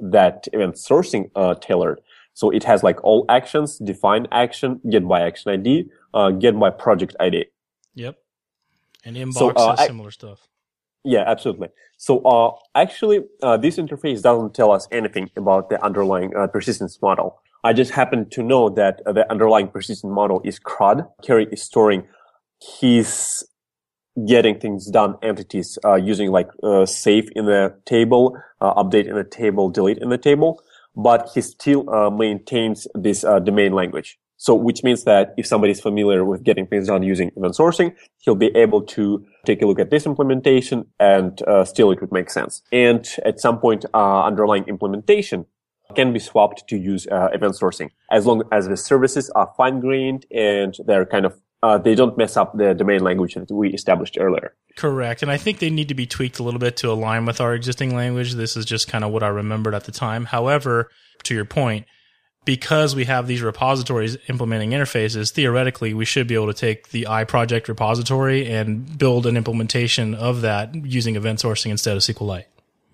[0.01, 2.01] that event sourcing uh, tailored.
[2.33, 6.71] So it has like all actions, define action, get by action ID, uh, get by
[6.71, 7.47] project ID.
[7.95, 8.17] Yep.
[9.05, 10.47] And inbox so, uh, has similar stuff.
[11.05, 11.69] Yeah, absolutely.
[11.97, 17.41] So uh, actually, uh, this interface doesn't tell us anything about the underlying persistence model.
[17.65, 21.07] I just happen to know that the underlying persistence model is CRUD.
[21.23, 22.07] Kerry is storing
[22.81, 23.45] his
[24.27, 29.15] getting things done entities uh, using like uh, save in the table, uh, update in
[29.15, 30.63] the table, delete in the table,
[30.97, 34.19] but he still uh, maintains this uh, domain language.
[34.37, 37.95] So, which means that if somebody is familiar with getting things done using event sourcing,
[38.19, 42.11] he'll be able to take a look at this implementation and uh, still it would
[42.11, 42.63] make sense.
[42.73, 45.45] And at some point, underlying implementation
[45.95, 50.25] can be swapped to use event sourcing as long as the services are fine grained
[50.31, 54.17] and they're kind of uh, they don't mess up the domain language that we established
[54.19, 54.55] earlier.
[54.77, 55.23] Correct.
[55.23, 57.55] And I think they need to be tweaked a little bit to align with our
[57.55, 58.33] existing language.
[58.33, 60.25] This is just kind of what I remembered at the time.
[60.27, 60.91] However,
[61.25, 61.87] to your point,
[62.47, 67.07] because we have these repositories implementing interfaces, theoretically, we should be able to take the
[67.09, 72.47] iProject repository and build an implementation of that using event sourcing instead of SQLite.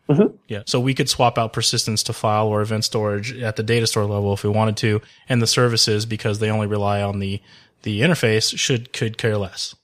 [0.09, 0.37] Mm-hmm.
[0.49, 0.63] Yeah.
[0.67, 4.05] So we could swap out persistence to file or event storage at the data store
[4.05, 7.41] level if we wanted to, and the services because they only rely on the
[7.87, 9.77] the interface should could care less.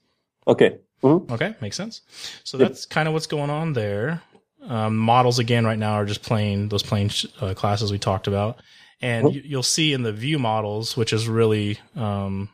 [0.49, 0.77] Okay.
[1.05, 1.33] Mm-hmm.
[1.33, 2.01] Okay, makes sense.
[2.43, 4.23] So that's kind of what's going on there.
[4.67, 7.11] Um, models again right now are just plain those plain
[7.41, 8.61] uh, classes we talked about,
[9.01, 9.47] and mm-hmm.
[9.47, 12.49] you, will see in the view models, which is really um,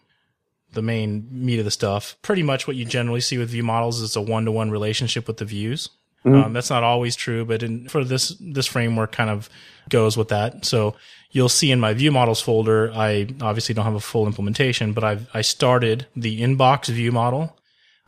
[0.72, 2.16] the main meat of the stuff.
[2.20, 5.26] Pretty much what you generally see with view models is a one to one relationship
[5.26, 5.88] with the views.
[6.24, 6.42] Mm-hmm.
[6.42, 9.48] Um, that's not always true, but in, for this this framework, kind of
[9.88, 10.64] goes with that.
[10.64, 10.96] So
[11.30, 15.04] you'll see in my view models folder, I obviously don't have a full implementation, but
[15.04, 17.56] I've I started the inbox view model.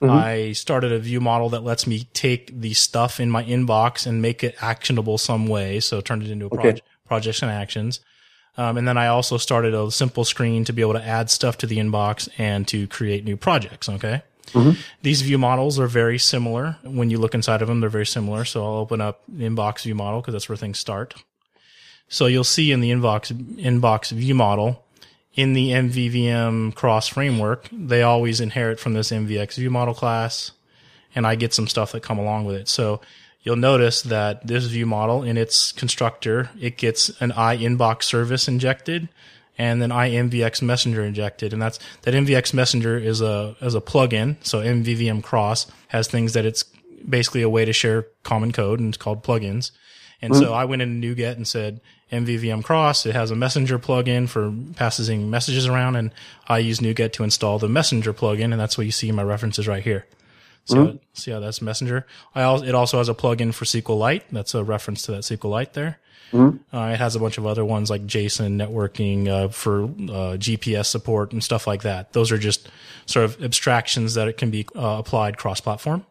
[0.00, 0.16] Mm-hmm.
[0.16, 4.22] I started a view model that lets me take the stuff in my inbox and
[4.22, 5.78] make it actionable some way.
[5.78, 6.56] So turn it into a okay.
[6.56, 8.00] project, projects and actions.
[8.56, 11.58] Um, and then I also started a simple screen to be able to add stuff
[11.58, 13.88] to the inbox and to create new projects.
[13.88, 14.22] Okay.
[14.52, 14.80] Mm-hmm.
[15.02, 16.76] These view models are very similar.
[16.82, 18.44] When you look inside of them, they're very similar.
[18.44, 21.14] So I'll open up inbox view model because that's where things start.
[22.08, 24.84] So you'll see in the inbox inbox view model
[25.34, 30.52] in the MVVM cross framework, they always inherit from this MVX view model class,
[31.14, 32.68] and I get some stuff that come along with it.
[32.68, 33.00] So
[33.42, 38.48] you'll notice that this view model in its constructor, it gets an I inbox service
[38.48, 39.08] injected
[39.60, 44.36] and then IMVX Messenger injected, and that's that MVX Messenger is a as a plugin.
[44.42, 46.64] So MVVM Cross has things that it's
[47.06, 49.70] basically a way to share common code, and it's called plugins.
[50.22, 50.42] And mm-hmm.
[50.42, 53.04] so I went into NuGet and said MVVM Cross.
[53.04, 56.10] It has a Messenger plugin for passing messages around, and
[56.48, 59.22] I use NuGet to install the Messenger plugin, and that's what you see in my
[59.22, 60.06] references right here.
[60.64, 60.96] See, mm-hmm.
[61.12, 62.06] see how that's Messenger.
[62.34, 64.22] I also, it also has a plugin for SQLite.
[64.32, 65.98] That's a reference to that SQLite there.
[66.32, 66.76] Mm-hmm.
[66.76, 70.86] Uh, it has a bunch of other ones like JSON networking uh, for uh, GPS
[70.86, 72.12] support and stuff like that.
[72.12, 72.68] Those are just
[73.06, 76.06] sort of abstractions that it can be uh, applied cross-platform,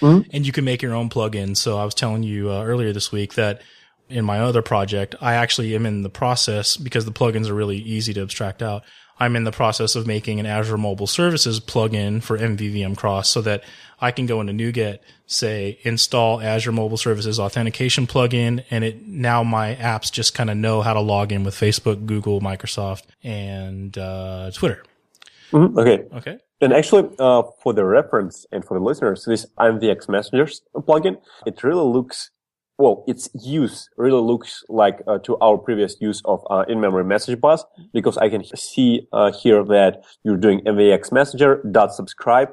[0.00, 0.28] mm-hmm.
[0.32, 1.56] and you can make your own plugins.
[1.56, 3.62] So I was telling you uh, earlier this week that
[4.08, 7.78] in my other project, I actually am in the process because the plugins are really
[7.78, 8.84] easy to abstract out.
[9.20, 13.42] I'm in the process of making an Azure Mobile Services plugin for MVVM Cross so
[13.42, 13.64] that
[14.00, 19.42] I can go into NuGet, say install Azure Mobile Services authentication plugin, and it now
[19.42, 23.96] my apps just kind of know how to log in with Facebook, Google, Microsoft, and
[23.98, 24.84] uh, Twitter.
[25.52, 25.78] Mm-hmm.
[25.78, 26.04] Okay.
[26.14, 26.38] Okay.
[26.60, 31.62] And actually, uh, for the reference and for the listeners, this IMVX Messengers plugin, it
[31.62, 32.30] really looks
[32.78, 37.40] well, its use really looks like uh, to our previous use of uh, in-memory message
[37.40, 42.50] bus because I can see uh, here that you're doing MVX messenger dot subscribe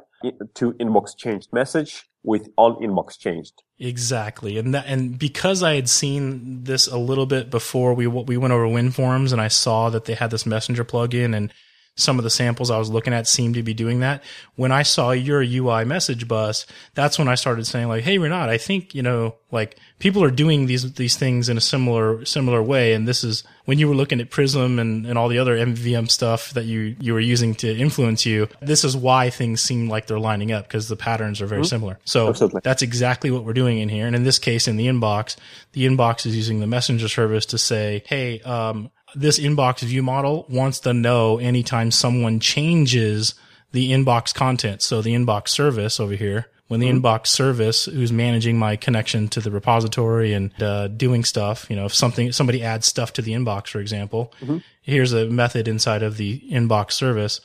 [0.56, 3.62] to inbox changed message with on inbox changed.
[3.78, 8.38] Exactly, and that and because I had seen this a little bit before we we
[8.38, 11.54] went over WinForms and I saw that they had this messenger plugin and
[11.95, 14.21] some of the samples I was looking at seemed to be doing that.
[14.55, 18.49] When I saw your UI message bus, that's when I started saying like, Hey, Rinat,
[18.49, 22.62] I think, you know, like people are doing these, these things in a similar, similar
[22.62, 22.93] way.
[22.93, 26.12] And this is when you were looking at Prism and, and all the other MVM
[26.12, 28.49] stuff that you, you were using to influence you.
[28.62, 31.67] This is why things seem like they're lining up because the patterns are very mm-hmm.
[31.67, 31.99] similar.
[32.03, 32.60] So Absolutely.
[32.63, 34.05] that's exactly what we're doing in here.
[34.05, 35.38] And in this case, in the inbox,
[35.71, 40.45] the inbox is using the messenger service to say, Hey, um, this inbox view model
[40.49, 43.36] wants to know anytime someone changes
[43.71, 44.82] the inbox content.
[44.82, 47.06] So the inbox service over here, when the mm-hmm.
[47.06, 51.86] inbox service who's managing my connection to the repository and uh, doing stuff, you know,
[51.86, 54.58] if something somebody adds stuff to the inbox, for example, mm-hmm.
[54.82, 57.41] here's a method inside of the inbox service.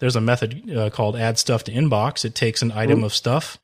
[0.00, 2.24] There's a method uh, called add stuff to inbox.
[2.24, 3.04] It takes an item mm-hmm.
[3.04, 3.58] of stuff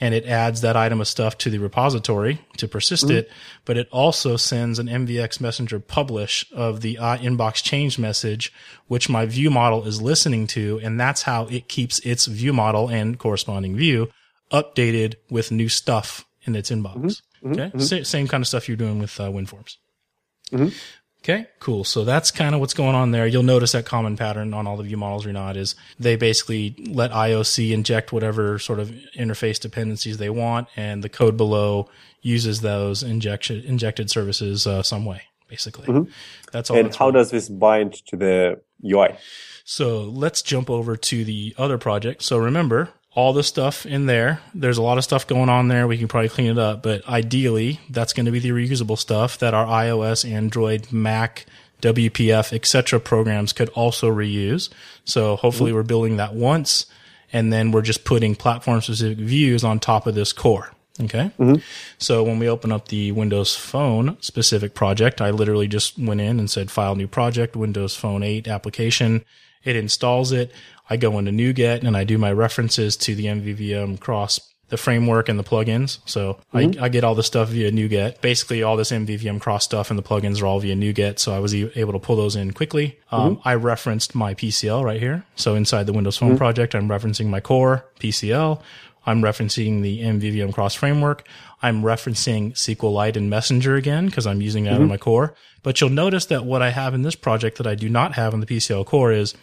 [0.00, 3.18] and it adds that item of stuff to the repository to persist mm-hmm.
[3.18, 3.30] it,
[3.64, 8.52] but it also sends an MVX messenger publish of the uh, inbox change message,
[8.86, 10.80] which my view model is listening to.
[10.82, 14.10] And that's how it keeps its view model and corresponding view
[14.52, 17.20] updated with new stuff in its inbox.
[17.42, 17.52] Mm-hmm.
[17.52, 17.70] Okay.
[17.74, 18.02] Mm-hmm.
[18.02, 19.76] Same kind of stuff you're doing with uh, WinForms.
[21.22, 21.84] Okay, cool.
[21.84, 23.26] So that's kind of what's going on there.
[23.26, 26.74] You'll notice that common pattern on all the view models or not is they basically
[26.90, 31.88] let IOC inject whatever sort of interface dependencies they want, and the code below
[32.22, 35.22] uses those injection injected services uh, some way.
[35.48, 36.10] Basically, mm-hmm.
[36.52, 36.76] that's all.
[36.76, 39.16] And how does this bind to the UI?
[39.64, 42.22] So let's jump over to the other project.
[42.22, 44.40] So remember, all the stuff in there.
[44.54, 45.88] There's a lot of stuff going on there.
[45.88, 49.38] We can probably clean it up, but ideally, that's going to be the reusable stuff
[49.38, 51.44] that our iOS, Android, Mac
[51.82, 53.00] WPF, etc.
[53.00, 54.68] programs could also reuse.
[55.04, 56.86] So hopefully we're building that once
[57.32, 60.70] and then we're just putting platform specific views on top of this core.
[61.00, 61.32] Okay.
[61.40, 61.56] Mm-hmm.
[61.98, 66.38] So when we open up the Windows Phone specific project, I literally just went in
[66.38, 69.24] and said file new project, Windows Phone 8 application.
[69.64, 70.52] It installs it.
[70.90, 75.28] I go into NuGet and I do my references to the MVVM cross the framework
[75.28, 75.98] and the plugins.
[76.04, 76.80] So mm-hmm.
[76.80, 78.20] I, I, get all the stuff via NuGet.
[78.20, 81.18] Basically, all this MVVM cross stuff and the plugins are all via NuGet.
[81.18, 82.98] So I was able to pull those in quickly.
[83.10, 83.48] Um, mm-hmm.
[83.48, 85.24] I referenced my PCL right here.
[85.36, 86.38] So inside the Windows Phone mm-hmm.
[86.38, 88.60] project, I'm referencing my core PCL.
[89.06, 91.26] I'm referencing the MVVM cross framework.
[91.62, 94.88] I'm referencing SQLite and Messenger again because I'm using that in mm-hmm.
[94.88, 95.34] my core.
[95.62, 98.34] But you'll notice that what I have in this project that I do not have
[98.34, 99.34] in the PCL core is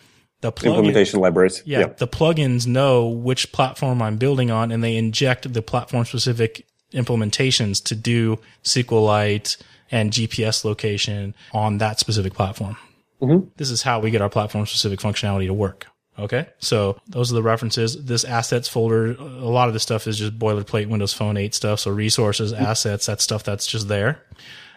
[0.45, 1.63] the plugin, implementation libraries.
[1.65, 1.97] Yeah, yep.
[1.97, 7.83] the plugins know which platform I'm building on, and they inject the platform specific implementations
[7.85, 9.57] to do SQLite
[9.91, 12.77] and GPS location on that specific platform.
[13.21, 13.47] Mm-hmm.
[13.57, 15.87] This is how we get our platform specific functionality to work.
[16.17, 16.47] Okay.
[16.59, 18.05] So those are the references.
[18.05, 21.81] This assets folder, a lot of this stuff is just boilerplate Windows Phone 8 stuff.
[21.81, 22.63] So resources, mm-hmm.
[22.63, 24.23] assets, that stuff that's just there.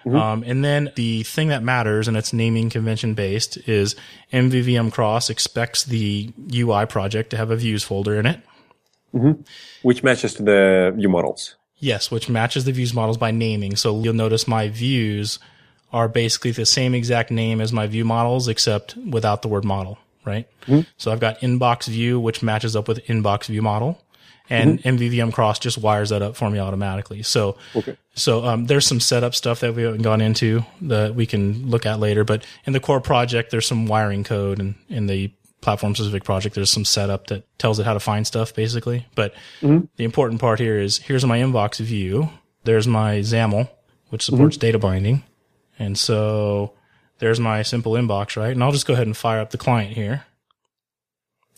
[0.05, 0.17] Mm-hmm.
[0.17, 3.97] Um, and then the thing that matters, and it's naming convention based, is
[4.33, 8.41] MVVM Cross expects the UI project to have a views folder in it.
[9.15, 9.43] Mm-hmm.
[9.83, 11.57] Which matches to the view models.
[11.79, 13.77] Yes, which matches the views models by naming.
[13.77, 15.39] So you'll notice my views
[15.93, 19.99] are basically the same exact name as my view models, except without the word model,
[20.25, 20.47] right?
[20.67, 20.81] Mm-hmm.
[20.99, 24.01] So I've got inbox view, which matches up with inbox view model
[24.51, 24.97] and mm-hmm.
[24.97, 27.23] MVVM cross just wires that up for me automatically.
[27.23, 27.97] So, okay.
[28.15, 31.87] so um, there's some setup stuff that we haven't gone into that we can look
[31.87, 32.25] at later.
[32.25, 36.55] But in the core project, there's some wiring code, and in the platform specific project,
[36.55, 39.07] there's some setup that tells it how to find stuff basically.
[39.15, 39.87] But mm-hmm.
[39.97, 42.31] the important part here is here's my inbox view.
[42.65, 43.69] There's my XAML,
[44.11, 44.67] which supports mm-hmm.
[44.67, 45.23] data binding,
[45.79, 46.75] and so
[47.19, 48.53] there's my simple inbox, right?
[48.53, 50.25] And I'll just go ahead and fire up the client here.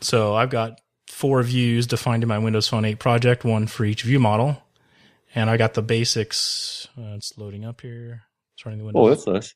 [0.00, 0.80] So I've got
[1.10, 4.62] four views defined in my Windows Phone 8 project, one for each view model.
[5.34, 6.88] And I got the basics.
[6.98, 8.22] Uh, it's loading up here.
[8.54, 9.00] It's running the Windows.
[9.00, 9.54] Oh, that's nice.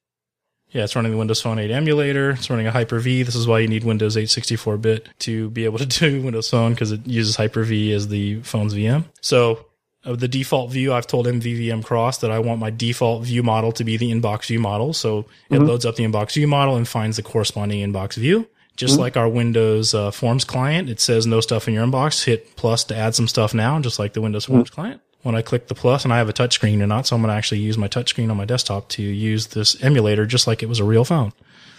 [0.70, 2.30] Yeah, it's running the Windows Phone 8 emulator.
[2.30, 3.22] It's running a Hyper-V.
[3.22, 6.72] This is why you need Windows 8 64-bit to be able to do Windows Phone
[6.72, 9.04] because it uses Hyper-V as the phone's VM.
[9.20, 9.66] So
[10.04, 13.72] of the default view, I've told MVVM Cross that I want my default view model
[13.72, 14.92] to be the inbox view model.
[14.92, 15.64] So it mm-hmm.
[15.64, 18.48] loads up the inbox view model and finds the corresponding inbox view.
[18.76, 19.02] Just mm-hmm.
[19.02, 22.24] like our Windows uh, Forms client, it says no stuff in your inbox.
[22.24, 24.74] Hit plus to add some stuff now, just like the Windows Forms mm-hmm.
[24.74, 25.00] client.
[25.22, 27.30] When I click the plus, and I have a touchscreen or not, so I'm going
[27.30, 30.68] to actually use my touchscreen on my desktop to use this emulator just like it
[30.68, 31.32] was a real phone.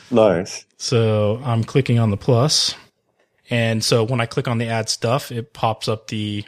[0.09, 0.65] Nice.
[0.77, 2.73] So I'm clicking on the plus,
[3.49, 6.43] and so when I click on the add stuff, it pops up the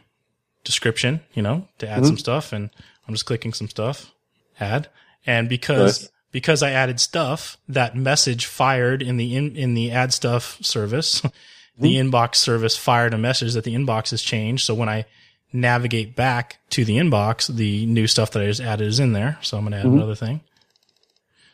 [0.63, 2.07] description, you know, to add mm-hmm.
[2.07, 2.71] some stuff, and
[3.07, 4.11] I'm just clicking some stuff,
[4.59, 4.89] add,
[5.25, 9.91] and because nice because I added stuff, that message fired in the in, in the
[9.91, 11.21] add stuff service.
[11.79, 12.09] the mm-hmm.
[12.09, 14.65] inbox service fired a message that the inbox has changed.
[14.65, 15.05] So when I
[15.53, 19.37] navigate back to the inbox, the new stuff that I just added is in there.
[19.41, 19.97] So I'm going to add mm-hmm.
[19.97, 20.41] another thing.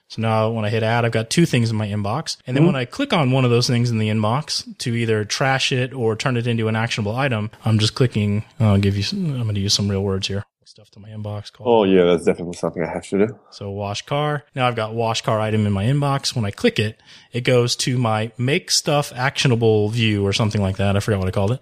[0.07, 2.37] So now when I hit add, I've got two things in my inbox.
[2.45, 2.73] And then mm-hmm.
[2.73, 5.93] when I click on one of those things in the inbox to either trash it
[5.93, 8.43] or turn it into an actionable item, I'm just clicking.
[8.59, 10.43] I'll give you, some, I'm going to use some real words here
[10.73, 11.51] stuff to my inbox.
[11.59, 13.39] Oh yeah, that's definitely something I have to do.
[13.51, 14.43] So wash car.
[14.55, 16.35] Now I've got wash car item in my inbox.
[16.35, 16.99] When I click it,
[17.31, 20.97] it goes to my make stuff actionable view or something like that.
[20.97, 21.59] I forgot what I called it.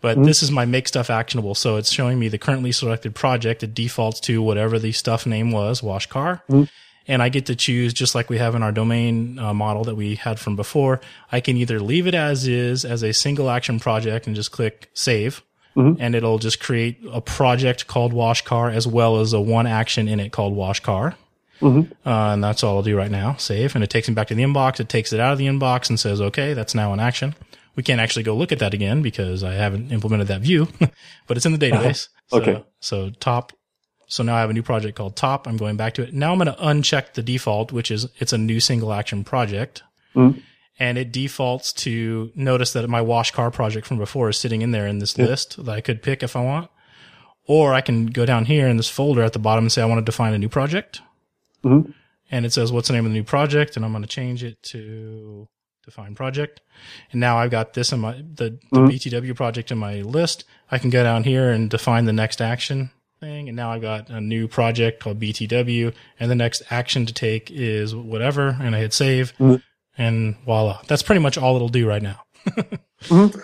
[0.00, 0.26] But mm-hmm.
[0.26, 1.56] this is my make stuff actionable.
[1.56, 3.64] So it's showing me the currently selected project.
[3.64, 6.44] It defaults to whatever the stuff name was, wash car.
[6.48, 6.70] Mm-hmm.
[7.08, 9.96] And I get to choose just like we have in our domain uh, model that
[9.96, 11.00] we had from before.
[11.32, 14.88] I can either leave it as is as a single action project and just click
[14.94, 15.42] save
[15.76, 16.02] Mm-hmm.
[16.02, 20.06] and it'll just create a project called wash car as well as a one action
[20.06, 21.16] in it called wash car.
[21.62, 21.92] Mm-hmm.
[22.06, 23.36] Uh, and that's all I'll do right now.
[23.36, 23.74] Save.
[23.74, 24.80] And it takes me back to the inbox.
[24.80, 27.34] It takes it out of the inbox and says, okay, that's now an action.
[27.74, 30.68] We can't actually go look at that again because I haven't implemented that view,
[31.26, 32.08] but it's in the database.
[32.32, 32.64] okay.
[32.80, 33.52] So, so top.
[34.08, 35.46] So now I have a new project called top.
[35.46, 36.12] I'm going back to it.
[36.12, 39.82] Now I'm going to uncheck the default, which is it's a new single action project.
[40.14, 40.40] Mm-hmm
[40.78, 44.70] and it defaults to notice that my wash car project from before is sitting in
[44.70, 46.70] there in this list that I could pick if I want.
[47.46, 49.86] Or I can go down here in this folder at the bottom and say I
[49.86, 51.02] want to define a new project.
[51.64, 51.90] Mm-hmm.
[52.30, 54.42] And it says what's the name of the new project, and I'm going to change
[54.42, 55.48] it to
[55.84, 56.60] define project.
[57.10, 58.86] And now I've got this in my the, the mm-hmm.
[58.86, 60.44] BTW project in my list.
[60.70, 63.48] I can go down here and define the next action thing.
[63.48, 67.50] And now I've got a new project called BTW, and the next action to take
[67.50, 68.56] is whatever.
[68.60, 69.32] And I hit save.
[69.34, 69.56] Mm-hmm
[69.98, 70.80] and voila.
[70.88, 72.22] That's pretty much all it'll do right now.
[72.46, 73.38] mm-hmm.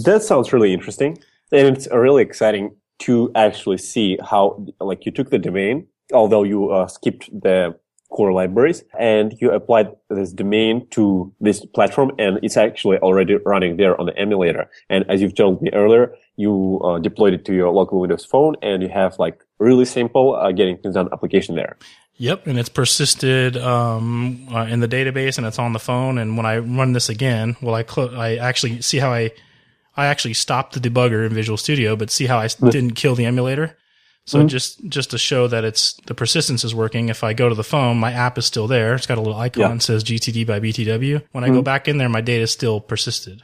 [0.00, 1.18] That sounds really interesting.
[1.52, 6.70] And it's really exciting to actually see how, like, you took the domain, although you
[6.70, 7.76] uh, skipped the
[8.14, 13.76] core libraries and you applied this domain to this platform and it's actually already running
[13.76, 14.70] there on the emulator.
[14.88, 18.54] And as you've told me earlier, you uh, deployed it to your local Windows phone
[18.62, 21.76] and you have like really simple uh, getting things done application there.
[22.16, 26.18] Yep, and it's persisted um, uh, in the database, and it's on the phone.
[26.18, 29.32] And when I run this again, well, I cl- I actually see how I
[29.96, 33.26] I actually stopped the debugger in Visual Studio, but see how I didn't kill the
[33.26, 33.76] emulator.
[34.26, 34.48] So mm-hmm.
[34.48, 37.08] just just to show that it's the persistence is working.
[37.08, 38.94] If I go to the phone, my app is still there.
[38.94, 39.68] It's got a little icon yeah.
[39.68, 41.22] that says GTD by BTW.
[41.32, 41.56] When I mm-hmm.
[41.56, 43.42] go back in there, my data is still persisted.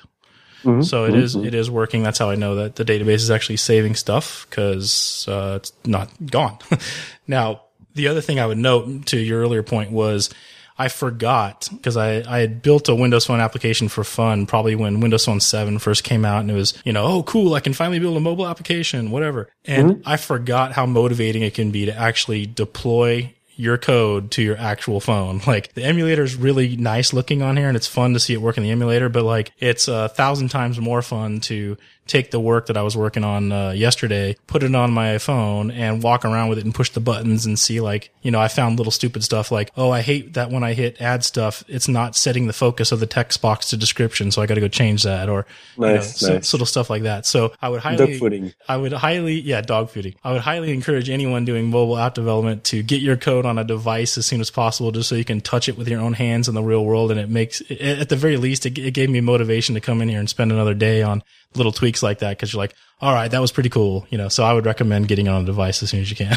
[0.62, 0.82] Mm-hmm.
[0.82, 1.46] So it is, mm-hmm.
[1.46, 2.02] it is working.
[2.02, 6.10] That's how I know that the database is actually saving stuff because uh, it's not
[6.30, 6.58] gone.
[7.26, 7.62] now,
[8.00, 10.30] the other thing I would note to your earlier point was
[10.78, 15.00] I forgot because I, I had built a Windows Phone application for fun, probably when
[15.00, 17.74] Windows Phone 7 first came out and it was, you know, oh, cool, I can
[17.74, 19.50] finally build a mobile application, whatever.
[19.66, 20.08] And mm-hmm.
[20.08, 25.00] I forgot how motivating it can be to actually deploy your code to your actual
[25.00, 25.42] phone.
[25.50, 28.40] Like the emulator is really nice looking on here and it's fun to see it
[28.40, 31.76] work in the emulator, but like it's a thousand times more fun to
[32.10, 35.70] take the work that I was working on uh, yesterday, put it on my phone
[35.70, 38.48] and walk around with it and push the buttons and see like, you know, I
[38.48, 41.86] found little stupid stuff like, oh, I hate that when I hit add stuff, it's
[41.86, 44.32] not setting the focus of the text box to description.
[44.32, 45.46] So I got to go change that or
[45.78, 46.48] nice, you know, nice.
[46.48, 47.26] So, little stuff like that.
[47.26, 50.16] So I would highly, I would highly, yeah, dog fooding.
[50.24, 53.64] I would highly encourage anyone doing mobile app development to get your code on a
[53.64, 56.48] device as soon as possible, just so you can touch it with your own hands
[56.48, 57.12] in the real world.
[57.12, 60.08] And it makes, at the very least, it, it gave me motivation to come in
[60.08, 61.22] here and spend another day on
[61.54, 64.28] little tweaks like that because you're like, all right, that was pretty cool, you know.
[64.28, 66.36] So I would recommend getting on a device as soon as you can.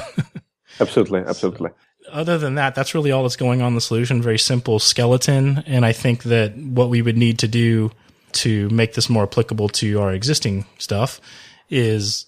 [0.80, 1.70] absolutely, absolutely.
[2.04, 4.22] So, other than that, that's really all that's going on in the solution.
[4.22, 7.92] Very simple skeleton, and I think that what we would need to do
[8.34, 11.22] to make this more applicable to our existing stuff
[11.70, 12.26] is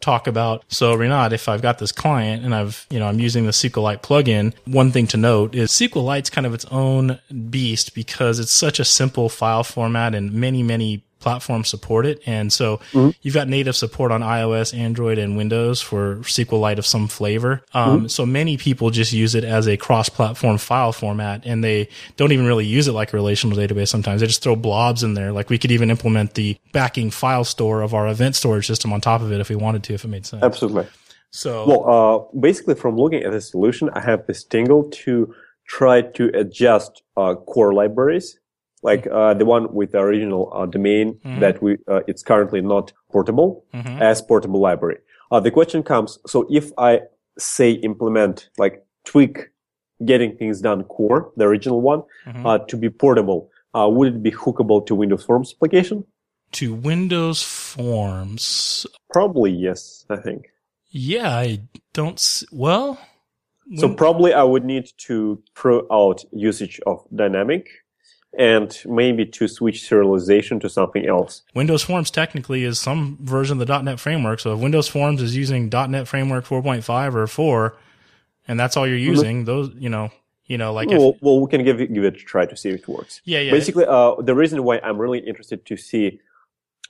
[0.00, 3.46] talk about so Rinat, if I've got this client and I've you know I'm using
[3.46, 7.18] the SQLite plugin, one thing to note is SQLite's kind of its own
[7.50, 12.22] beast because it's such a simple file format and many many platforms support it.
[12.24, 13.10] And so mm-hmm.
[13.20, 17.62] you've got native support on iOS, Android, and Windows for SQLite of some flavor.
[17.74, 18.06] Um, mm-hmm.
[18.06, 22.46] So many people just use it as a cross-platform file format, and they don't even
[22.46, 23.88] really use it like a relational database.
[23.88, 25.32] Sometimes they just throw blobs in there.
[25.32, 29.00] Like we could even implement the backing file store of our event storage system on
[29.00, 30.44] top of it if we wanted to, if it made sense.
[30.44, 30.86] Absolutely.
[31.32, 35.34] So, well, uh, basically, from looking at the solution, I have this tingle to
[35.66, 38.38] try to adjust uh, core libraries
[38.86, 41.40] like uh, the one with the original uh, domain mm-hmm.
[41.40, 44.00] that we uh, it's currently not portable mm-hmm.
[44.00, 44.98] as portable library.
[45.30, 47.00] Uh, the question comes: so if I
[47.36, 49.50] say implement like tweak
[50.04, 52.46] getting things done core, the original one, mm-hmm.
[52.46, 56.04] Uh, to be portable, uh, would it be hookable to Windows Forms application?
[56.52, 60.06] To Windows Forms, probably yes.
[60.08, 60.46] I think.
[60.90, 61.60] Yeah, I
[61.92, 62.18] don't.
[62.18, 62.98] S- well.
[63.78, 67.66] So probably I would need to throw out usage of dynamic
[68.36, 71.42] and maybe to switch serialization to something else.
[71.54, 74.40] Windows Forms technically is some version of the .NET framework.
[74.40, 77.76] So if Windows Forms is using .NET Framework 4.5 or 4,
[78.46, 79.08] and that's all you're mm-hmm.
[79.08, 80.10] using, those, you know,
[80.46, 82.56] you know, like well, if, well, we can give it, give it a try to
[82.56, 83.20] see if it works.
[83.24, 83.50] Yeah, yeah.
[83.50, 86.20] Basically, uh, the reason why I'm really interested to see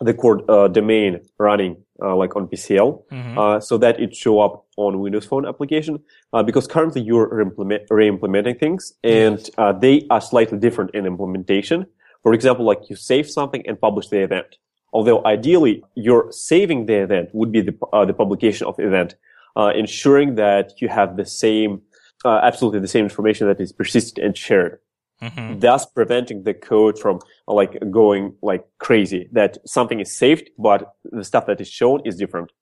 [0.01, 3.38] the core uh, domain running uh, like on PCL, mm-hmm.
[3.38, 5.99] uh, so that it show up on Windows Phone application.
[6.32, 9.51] Uh, because currently you're re-implement, re-implementing things, and yes.
[9.59, 11.86] Uh, they are slightly different in implementation.
[12.22, 14.57] For example, like you save something and publish the event.
[14.92, 19.14] Although ideally, your saving the event would be the uh, the publication of event,
[19.57, 21.82] ensuring that you have the same,
[22.24, 24.78] absolutely the same information that is persisted and shared.
[25.22, 25.60] Mm-hmm.
[25.60, 31.24] thus preventing the code from like going like crazy that something is saved, but the
[31.24, 32.52] stuff that is shown is different.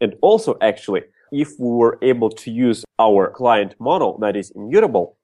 [0.00, 1.02] And also actually,
[1.32, 5.18] if we were able to use our client model that is immutable,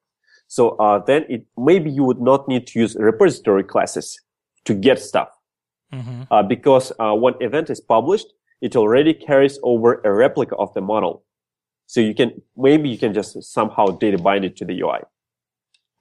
[0.46, 4.20] so uh, then it maybe you would not need to use repository classes
[4.66, 5.30] to get stuff
[5.90, 6.22] mm-hmm.
[6.30, 8.26] uh, because uh, when event is published,
[8.60, 11.24] it already carries over a replica of the model.
[11.86, 15.00] So you can maybe you can just somehow data bind it to the UI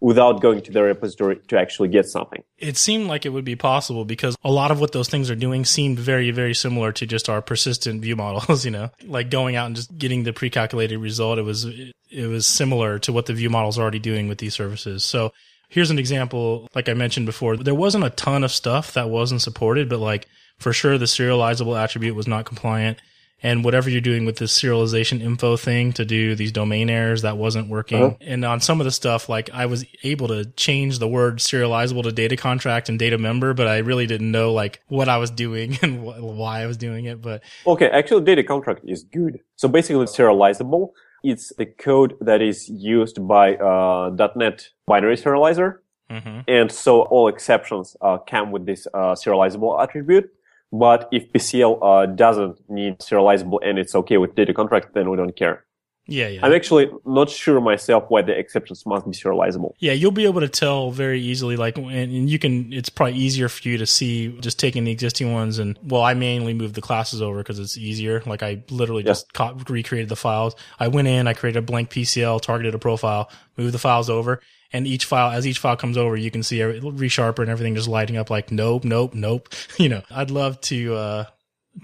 [0.04, 2.43] without going to the repository to actually get something.
[2.58, 5.36] It seemed like it would be possible because a lot of what those things are
[5.36, 9.56] doing seemed very, very similar to just our persistent view models, you know, like going
[9.56, 11.39] out and just getting the pre-calculated result.
[11.39, 14.54] It was, it was similar to what the view models are already doing with these
[14.54, 15.06] services.
[15.06, 15.32] So
[15.70, 16.68] here's an example.
[16.76, 20.28] Like I mentioned before, there wasn't a ton of stuff that wasn't supported, but like
[20.60, 22.99] for sure the serializable attribute was not compliant
[23.44, 27.38] and whatever you're doing with this serialization info thing to do these domain errors that
[27.38, 28.02] wasn't working.
[28.02, 28.16] Uh-huh.
[28.22, 32.04] And on some of the stuff, like I was able to change the word serializable
[32.04, 35.30] to data contract and data member, but I really didn't know like what I was
[35.30, 37.22] doing and wh- why I was doing it.
[37.22, 39.41] But okay, actually, data contract is good.
[39.58, 40.91] So basically, serializable.
[41.24, 45.80] it's the code that is used by uh, .NET binary serializer.
[46.10, 46.41] Mm-hmm.
[46.48, 50.30] And so all exceptions uh, come with this uh, serializable attribute.
[50.74, 55.15] But if PCL uh, doesn't need serializable and it's okay with data contract, then we
[55.15, 55.65] don't care.
[56.07, 56.45] Yeah, yeah.
[56.45, 59.71] I'm actually not sure myself why the exceptions must be serializable.
[59.80, 61.55] Yeah, you'll be able to tell very easily.
[61.55, 62.74] Like, and you can.
[62.74, 65.80] It's probably easier for you to see just taking the existing ones and.
[65.84, 68.21] Well, I mainly moved the classes over because it's easier.
[68.26, 69.11] Like, I literally yeah.
[69.11, 70.55] just caught, recreated the files.
[70.78, 74.41] I went in, I created a blank PCL, targeted a profile, moved the files over,
[74.74, 77.88] and each file, as each file comes over, you can see resharper and everything just
[77.88, 78.30] lighting up.
[78.30, 79.49] Like, nope, nope, nope.
[79.78, 80.95] you know, I'd love to.
[80.95, 81.26] uh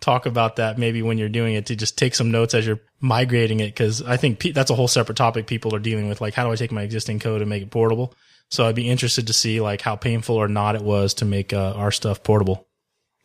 [0.01, 2.79] talk about that maybe when you're doing it to just take some notes as you're
[2.99, 6.21] migrating it because I think pe- that's a whole separate topic people are dealing with.
[6.21, 8.13] Like, how do I take my existing code and make it portable?
[8.49, 11.53] So I'd be interested to see like how painful or not it was to make
[11.53, 12.67] uh, our stuff portable.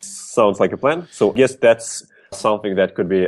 [0.01, 1.07] Sounds like a plan.
[1.11, 3.27] So yes, that's something that could be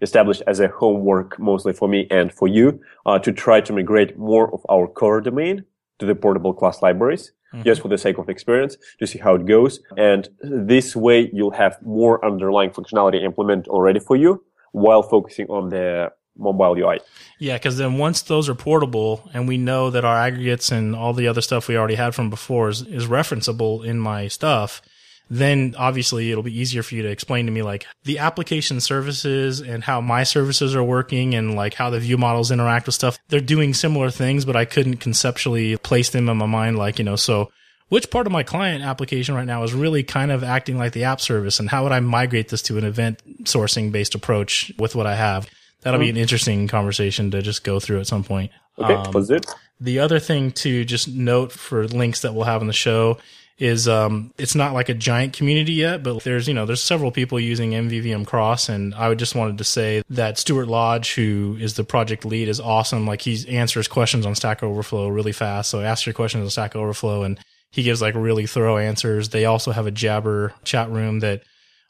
[0.00, 4.18] established as a homework mostly for me and for you uh, to try to migrate
[4.18, 5.64] more of our core domain
[5.98, 7.64] to the portable class libraries mm-hmm.
[7.64, 9.80] just for the sake of experience to see how it goes.
[9.96, 15.70] And this way you'll have more underlying functionality implemented already for you while focusing on
[15.70, 17.00] the mobile UI.
[17.38, 21.12] Yeah, because then once those are portable and we know that our aggregates and all
[21.12, 24.82] the other stuff we already had from before is, is referenceable in my stuff,
[25.30, 29.60] then obviously it'll be easier for you to explain to me like the application services
[29.60, 33.18] and how my services are working and like how the view models interact with stuff.
[33.28, 36.76] They're doing similar things, but I couldn't conceptually place them in my mind.
[36.76, 37.50] Like, you know, so
[37.88, 41.04] which part of my client application right now is really kind of acting like the
[41.04, 44.94] app service and how would I migrate this to an event sourcing based approach with
[44.94, 45.48] what I have?
[45.80, 46.04] That'll mm-hmm.
[46.04, 48.52] be an interesting conversation to just go through at some point.
[48.78, 49.46] Okay, um, was it?
[49.80, 53.18] The other thing to just note for links that we'll have in the show
[53.58, 57.10] is um, it's not like a giant community yet, but there's you know there's several
[57.10, 61.56] people using MVVM Cross, and I would just wanted to say that Stuart Lodge, who
[61.60, 63.06] is the project lead, is awesome.
[63.06, 65.70] Like he answers questions on Stack Overflow really fast.
[65.70, 67.38] So ask your questions on Stack Overflow, and
[67.70, 69.28] he gives like really thorough answers.
[69.28, 71.42] They also have a JabbR chat room that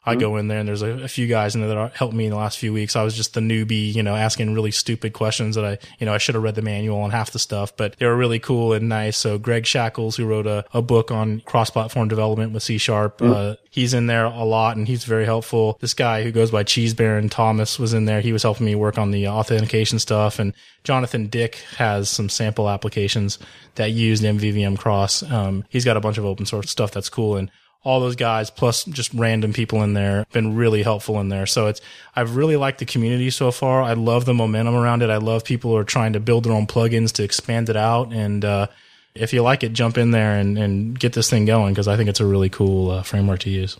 [0.05, 0.19] I mm-hmm.
[0.19, 2.31] go in there and there's a, a, few guys in there that helped me in
[2.31, 2.95] the last few weeks.
[2.95, 6.13] I was just the newbie, you know, asking really stupid questions that I, you know,
[6.13, 8.73] I should have read the manual on half the stuff, but they were really cool
[8.73, 9.17] and nice.
[9.17, 13.33] So Greg Shackles, who wrote a, a book on cross-platform development with C sharp, mm-hmm.
[13.33, 15.77] uh, he's in there a lot and he's very helpful.
[15.81, 18.21] This guy who goes by Cheesebaron Thomas was in there.
[18.21, 20.53] He was helping me work on the authentication stuff and
[20.83, 23.39] Jonathan Dick has some sample applications
[23.73, 25.23] that used MVVM cross.
[25.23, 27.49] Um, he's got a bunch of open source stuff that's cool and
[27.85, 31.45] all those guys plus just random people in there been really helpful in there.
[31.45, 31.79] So it's,
[32.15, 33.83] I've really liked the community so far.
[33.83, 35.09] I love the momentum around it.
[35.09, 38.11] I love people who are trying to build their own plugins to expand it out.
[38.11, 38.67] And, uh,
[39.13, 41.95] if you like it, jump in there and, and get this thing going because I
[41.95, 43.77] think it's a really cool uh, framework to use.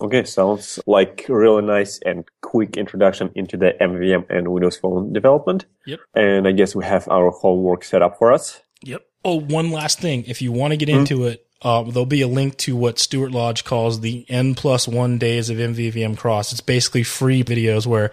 [0.00, 5.12] Okay, sounds like a really nice and quick introduction into the MVVM and Windows Phone
[5.12, 5.66] development.
[5.86, 6.00] Yep.
[6.14, 8.60] And I guess we have our homework set up for us.
[8.82, 9.02] Yep.
[9.24, 10.24] Oh, one last thing.
[10.26, 11.00] If you want to get mm-hmm.
[11.00, 14.86] into it, uh, there'll be a link to what Stuart Lodge calls the N plus
[14.86, 16.52] one days of MVVM cross.
[16.52, 18.12] It's basically free videos where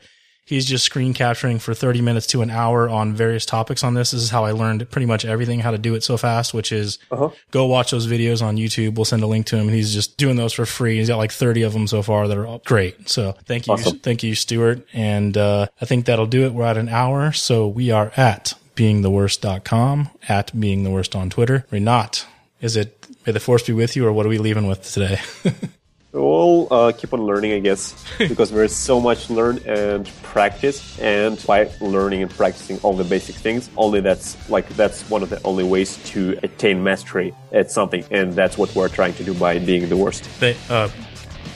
[0.49, 4.11] he's just screen capturing for 30 minutes to an hour on various topics on this.
[4.11, 6.71] This is how I learned pretty much everything, how to do it so fast, which
[6.71, 7.29] is uh-huh.
[7.51, 8.95] go watch those videos on YouTube.
[8.95, 10.97] We'll send a link to him and he's just doing those for free.
[10.97, 13.09] He's got like 30 of them so far that are all great.
[13.09, 13.73] So thank you.
[13.73, 13.99] Awesome.
[13.99, 14.85] Thank you, Stuart.
[14.91, 16.53] And, uh, I think that'll do it.
[16.53, 17.31] We're at an hour.
[17.31, 21.65] So we are at beingtheworst.com, at beingtheworst on Twitter.
[21.71, 22.25] Rinat,
[22.61, 25.19] is it May the force be with you, or what are we leaving with today?
[26.11, 30.97] we'll uh, keep on learning, I guess, because there's so much to learn and practice.
[30.99, 35.29] And by learning and practicing all the basic things, only that's like that's one of
[35.29, 39.33] the only ways to attain mastery at something, and that's what we're trying to do
[39.33, 40.27] by being the worst.
[40.39, 40.89] They, uh,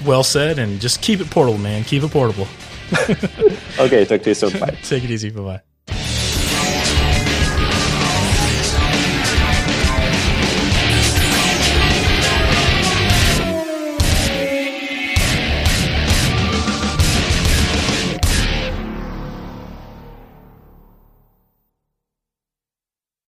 [0.06, 1.84] well said, and just keep it portable, man.
[1.84, 2.48] Keep it portable.
[3.80, 4.60] okay, talk to you soon.
[4.60, 4.78] Bye.
[4.84, 5.30] Take it easy.
[5.30, 5.62] Bye bye.